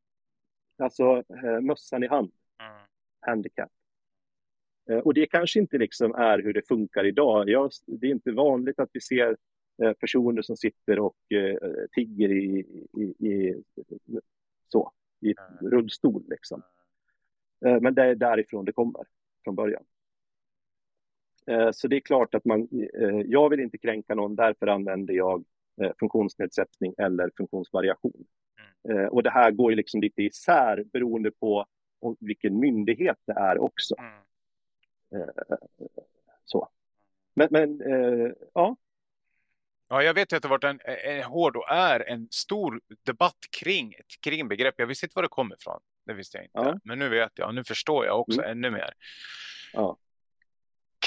[0.78, 2.86] alltså eh, mössan i hand, Mm.
[3.20, 3.70] handicap.
[4.90, 7.48] Eh, och det kanske inte liksom är hur det funkar idag.
[7.48, 9.36] Jag, det är inte vanligt att vi ser
[9.82, 11.58] eh, personer som sitter och eh,
[11.92, 12.58] tigger i,
[12.92, 13.62] i, i,
[14.68, 15.70] så, i Mm.
[15.70, 16.24] rullstol.
[16.28, 16.62] Liksom.
[17.66, 19.04] Eh, men det är därifrån det kommer
[19.46, 19.84] från början.
[21.46, 22.68] Eh, så det är klart att man,
[23.00, 25.44] eh, jag vill inte kränka någon, därför använder jag
[25.82, 28.26] eh, funktionsnedsättning eller funktionsvariation.
[28.88, 31.66] Eh, och det här går ju liksom lite isär beroende på
[32.20, 33.94] vilken myndighet det är också.
[33.98, 35.30] Mm.
[36.44, 36.68] Så.
[37.34, 37.82] Men, men
[38.54, 38.76] ja,
[39.88, 42.80] Ja, jag vet ju att det har varit en, en hård och är en stor
[43.02, 43.94] debatt kring,
[44.24, 44.74] kring begrepp.
[44.78, 45.80] Jag visste inte var det kom ifrån.
[46.06, 46.58] Det visste jag inte.
[46.58, 46.80] Ja.
[46.84, 47.54] Men nu vet jag.
[47.54, 48.50] Nu förstår jag också Mm.
[48.50, 48.94] ännu mer.
[49.72, 49.96] ja,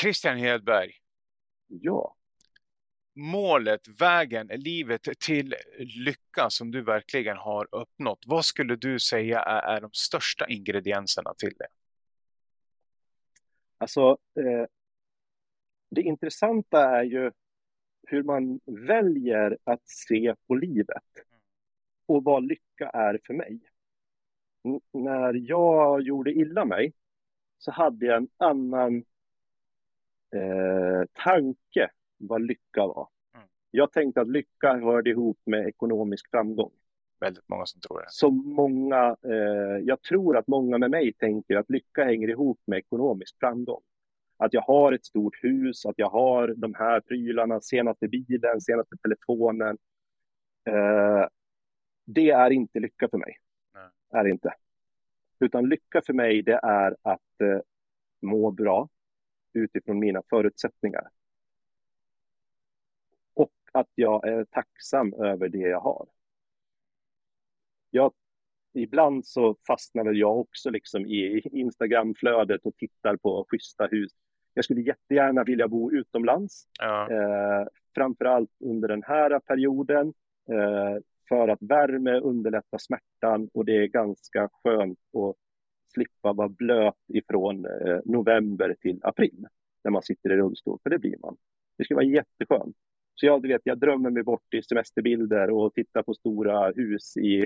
[0.02, 0.92] Christian Hedberg.
[1.68, 2.16] ja.
[3.16, 8.24] Målet, vägen, livet till lycka som du verkligen har uppnått.
[8.26, 11.68] Vad skulle du säga är, är de största ingredienserna till det?
[13.78, 14.66] Alltså, eh,
[15.92, 17.32] det intressanta är ju
[18.08, 21.04] hur man väljer att se på livet
[22.06, 23.60] och vad lycka är för mig.
[24.94, 26.94] När jag gjorde illa mig
[27.58, 28.98] så hade jag en annan
[30.36, 33.08] eh, tanke vad lycka var.
[33.36, 33.48] Mm.
[33.72, 36.72] Jag tänkte att lycka hörde ihop med ekonomisk framgång.
[37.20, 38.06] väldigt många som tror det.
[38.10, 42.80] Så många, eh, jag tror att många med mig tänker att lycka hänger ihop med
[42.80, 43.82] ekonomisk framgång.
[44.38, 48.98] Att jag har ett stort hus, att jag har de här prylarna, senaste bilen, senaste
[48.98, 49.78] telefonen.
[50.68, 51.28] Eh,
[52.06, 53.38] det är inte lycka för mig.
[54.12, 54.54] Är inte.
[55.40, 57.60] Utan lycka för mig, det är att eh,
[58.22, 58.90] må bra
[59.54, 61.10] utifrån mina förutsättningar.
[63.34, 66.08] Och att jag är tacksam över det jag har.
[67.90, 68.14] Jag,
[68.74, 74.12] ibland så fastnar väl jag också liksom i Instagramflödet och tittar på schyssta hus.
[74.54, 77.12] Jag skulle jättegärna vilja bo utomlands, ja.
[77.12, 80.14] eh, framför allt under den här perioden,
[80.50, 80.89] eh,
[81.50, 85.36] att värme underlättar smärtan och det är ganska skönt att
[85.94, 89.48] slippa vara blöt ifrån eh, november till april
[89.84, 91.38] när man sitter i rullstol, för det blir man.
[91.78, 92.76] Det skulle vara jätteskönt.
[93.16, 97.42] Så jag, vet, jag drömmer mig bort i semesterbilder och tittar på stora hus i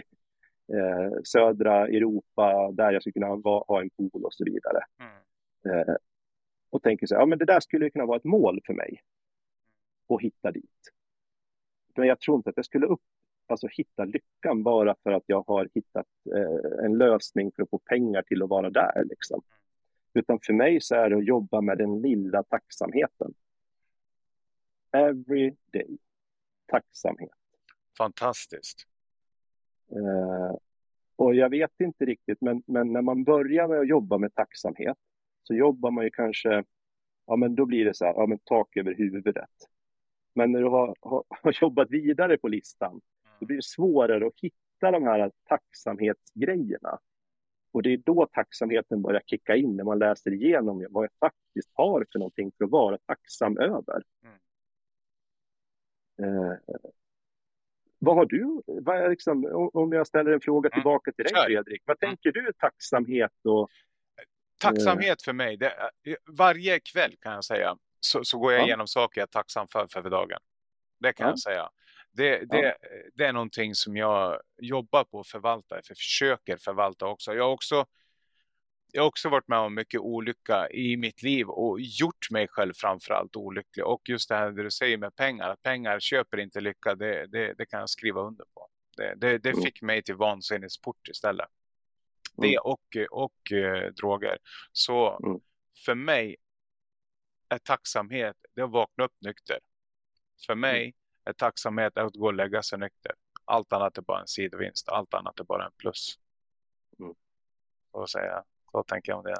[0.73, 4.79] eh, södra Europa där jag skulle kunna va, ha en pool och så vidare.
[4.99, 5.79] Mm.
[5.79, 5.95] Eh,
[6.69, 9.01] och tänker så här, ja men det där skulle kunna vara ett mål för mig
[10.09, 10.91] att hitta dit.
[11.95, 13.01] Men jag tror inte att jag skulle upp,
[13.47, 17.79] alltså hitta lyckan bara för att jag har hittat eh, en lösning för att få
[17.79, 19.03] pengar till att vara där.
[19.05, 19.41] Liksom.
[20.13, 23.33] Utan för mig så är det att jobba med den lilla tacksamheten.
[24.91, 25.97] Every day.
[26.65, 27.31] Tacksamhet.
[27.97, 28.87] Fantastiskt.
[29.91, 30.57] Eh,
[31.15, 34.97] och jag vet inte riktigt, men, men när man börjar med att jobba med tacksamhet
[35.43, 36.63] så jobbar man ju kanske,
[37.27, 39.49] ja men då blir det så här, ja men tak över huvudet.
[40.35, 43.01] Men när du har, har, har jobbat vidare på listan,
[43.39, 46.99] då blir det svårare att hitta de här tacksamhetsgrejerna.
[47.71, 51.69] Och det är då tacksamheten börjar kicka in, när man läser igenom vad jag faktiskt
[51.73, 54.03] har för någonting för att vara tacksam över.
[54.23, 54.37] Mm.
[56.51, 56.57] Eh,
[57.99, 60.77] vad har du, vad liksom, om jag ställer en fråga mm.
[60.77, 62.09] tillbaka till dig Fredrik, vad mm.
[62.09, 63.69] tänker du tacksamhet och
[64.59, 65.73] Tacksamhet för mig, det,
[66.27, 68.65] varje kväll kan jag säga så, så går jag ja.
[68.65, 70.39] igenom saker jag är tacksam för för dagen.
[70.99, 71.31] Det kan ja.
[71.31, 71.69] jag säga.
[72.15, 72.73] Det, det, ja.
[73.13, 77.33] det är någonting som jag jobbar på att förvalta, för försöker förvalta också.
[77.33, 77.85] Jag har också,
[78.91, 82.73] jag har också varit med om mycket olycka i mitt liv och gjort mig själv
[82.75, 83.85] framförallt olycklig.
[83.85, 87.53] Och just det här du säger med pengar, att pengar köper inte lycka, det, det,
[87.53, 88.67] det kan jag skriva under på.
[89.17, 89.63] Det, mm.
[89.63, 91.47] fick mig till vansinnesport istället.
[92.37, 92.61] Det mm.
[92.63, 94.37] och, och eh, droger.
[94.71, 95.39] Så mm.
[95.85, 96.35] för mig
[97.49, 99.59] är tacksamhet, det är att vakna upp nykter.
[100.45, 100.95] För mig.
[101.25, 103.11] Är tacksamhet att gå och lägga sig nykter.
[103.45, 104.89] Allt annat är bara en sidovinst.
[104.89, 106.19] Allt annat är bara en plus.
[106.99, 107.13] Mm.
[107.91, 108.43] Så säger jag.
[108.71, 109.35] Så tänker jag om det.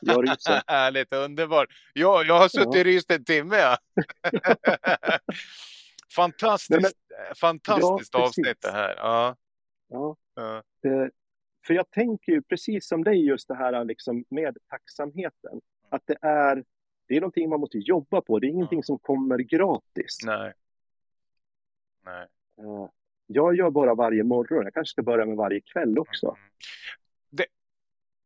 [0.00, 0.62] Jag ryser.
[0.66, 1.68] Härligt, underbart.
[1.92, 2.80] Jag, jag har suttit ja.
[2.80, 3.56] och ryst en timme.
[3.56, 3.76] Ja.
[6.16, 6.92] fantastiskt, Nej,
[7.26, 8.94] men, fantastiskt ja, avsnitt det här.
[8.96, 9.36] Ja.
[9.88, 10.16] Ja.
[10.34, 10.62] ja.
[11.66, 15.60] För jag tänker ju precis som dig just det här liksom med tacksamheten.
[15.90, 16.64] Att det är,
[17.06, 18.38] det är någonting man måste jobba på.
[18.38, 20.18] Det är ingenting som kommer gratis.
[20.24, 20.52] Nej.
[22.04, 22.26] Nej.
[22.58, 22.88] Eh,
[23.26, 24.64] jag gör bara varje morgon.
[24.64, 26.26] Jag kanske ska börja med varje kväll också.
[26.26, 26.50] Mm.
[27.30, 27.46] Det,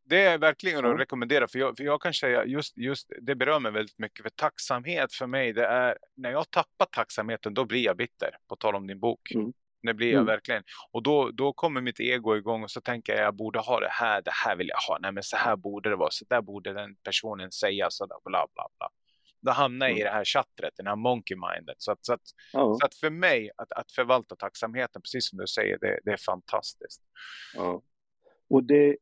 [0.04, 1.48] det är verkligen att rekommendera.
[1.48, 4.22] För jag, för jag kan säga just, just det berör mig väldigt mycket.
[4.22, 8.30] För tacksamhet för mig, det är när jag tappar tacksamheten, då blir jag bitter.
[8.48, 9.32] På tal om din bok.
[9.34, 9.52] Mm.
[9.82, 10.26] Det blir jag mm.
[10.26, 10.62] verkligen.
[10.92, 13.90] Och då, då kommer mitt ego igång och så tänker jag jag borde ha det
[13.90, 14.98] här, det här vill jag ha.
[15.00, 18.16] Nej men så här borde det vara, så där borde den personen säga, så där
[18.24, 18.88] bla bla bla.
[19.40, 20.00] Då hamnar jag mm.
[20.00, 21.76] i det här chattret, den här monkey mindet.
[21.78, 22.20] Så att, så att,
[22.52, 22.76] ja.
[22.80, 26.16] så att för mig, att, att förvalta tacksamheten, precis som du säger, det, det är
[26.16, 27.02] fantastiskt.
[27.54, 27.82] Ja.
[28.50, 28.96] Och det,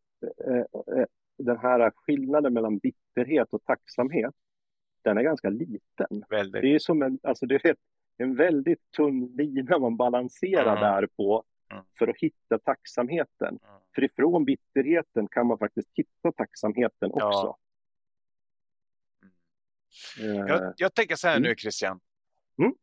[0.47, 1.07] eh, eh,
[1.39, 4.35] den här skillnaden mellan bitterhet och tacksamhet,
[5.03, 6.25] den är ganska liten.
[6.31, 6.63] Väldigt.
[6.63, 7.77] Det är som en, alltså det är
[8.19, 10.81] en väldigt tunn lina man balanserar mm.
[10.81, 11.85] där på mm.
[11.99, 13.49] för att hitta tacksamheten.
[13.49, 13.81] Mm.
[13.95, 17.29] För ifrån bitterheten kan man faktiskt hitta tacksamheten också.
[17.29, 17.59] Ja.
[20.21, 20.47] Mm.
[20.47, 21.57] Jag, jag, tänker så här nu mm.
[21.57, 22.01] Christian.
[22.59, 22.75] Mm.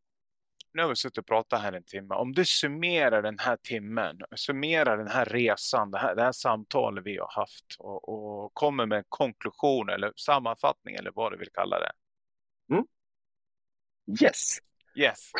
[0.72, 2.14] Nu har vi suttit och pratat här en timme.
[2.14, 7.06] Om du summerar den här timmen, summerar den här resan, det här, det här samtalet
[7.06, 11.50] vi har haft och, och kommer med en konklusion eller sammanfattning eller vad du vill
[11.52, 11.92] kalla det.
[14.22, 14.58] Yes.
[14.96, 15.30] Yes.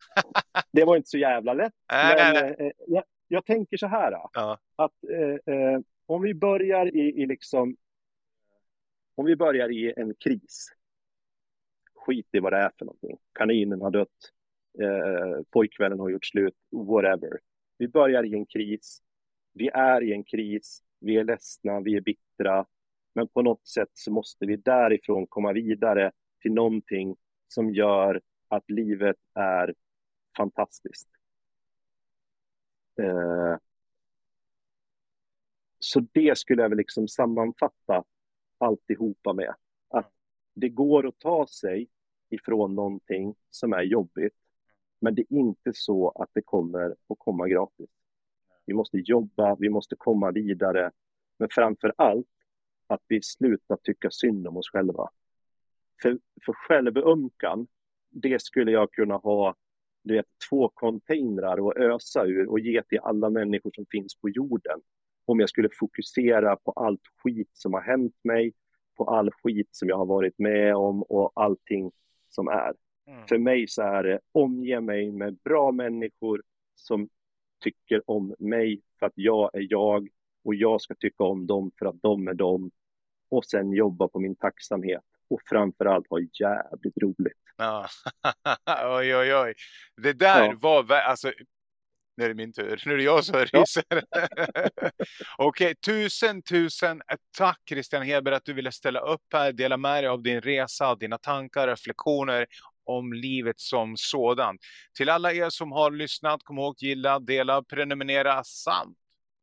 [0.72, 1.74] det var inte så jävla lätt.
[1.92, 2.66] Äh, men, nej, nej.
[2.66, 4.12] Eh, jag, jag, tänker så här.
[4.32, 4.58] Ja.
[4.76, 7.76] Att eh, eh, om vi börjar i, i liksom...
[9.14, 10.68] Om vi börjar i en kris.
[11.94, 13.18] Skit i vad det är för någonting.
[13.32, 14.32] Kaninen har dött.
[14.82, 16.54] Eh, pojkvännen har gjort slut.
[16.70, 17.38] Whatever.
[17.78, 19.02] Vi börjar i en kris.
[19.52, 20.82] Vi är i en kris.
[21.00, 21.80] Vi är ledsna.
[21.80, 22.66] Vi är bittra.
[23.14, 27.16] Men på något sätt så måste vi därifrån komma vidare till någonting
[27.48, 29.74] som gör att livet är
[30.36, 31.08] fantastiskt.
[32.98, 33.56] Eh,
[35.78, 38.04] så det skulle jag väl liksom sammanfatta
[38.58, 39.54] alltihopa med.
[39.88, 40.12] Att
[40.54, 41.88] det går att ta sig
[42.28, 44.34] ifrån någonting som är jobbigt,
[44.98, 47.90] men det är inte så att det kommer att komma gratis.
[48.64, 50.90] Vi måste jobba, vi måste komma vidare,
[51.38, 52.26] men framför allt
[52.86, 55.10] att vi slutar tycka synd om oss själva.
[56.02, 57.66] För, för självömkan,
[58.22, 59.54] det skulle jag kunna ha
[60.06, 64.28] du vet, två containrar att ösa ur och ge till alla människor som finns på
[64.28, 64.80] jorden.
[65.24, 68.52] Om jag skulle fokusera på allt skit som har hänt mig,
[68.96, 71.92] på all skit som jag har varit med om och allting
[72.28, 72.74] som är.
[73.06, 73.26] Mm.
[73.26, 76.42] För mig så är det omge mig med bra människor
[76.74, 77.08] som
[77.60, 80.08] tycker om mig för att jag är jag
[80.44, 82.70] och jag ska tycka om dem för att de är dem
[83.28, 87.45] och sen jobba på min tacksamhet och framförallt ha jävligt roligt.
[87.56, 87.88] Ja.
[88.84, 89.54] oj, oj, oj.
[89.96, 90.54] Det där ja.
[90.60, 91.32] var, alltså,
[92.16, 92.82] nu är det min tur.
[92.86, 93.84] Nu är det jag som ryser.
[93.88, 94.90] Ja.
[95.38, 97.02] Okej, tusen, tusen
[97.36, 100.94] tack Christian Heber att du ville ställa upp här, dela med dig av din resa,
[100.94, 102.46] dina tankar, reflektioner
[102.84, 104.60] om livet som sådant.
[104.96, 108.98] Till alla er som har lyssnat, kom ihåg gilla, dela, prenumerera samt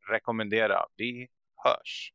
[0.09, 0.85] rekommendera.
[0.97, 1.27] Vi
[1.63, 2.13] hörs!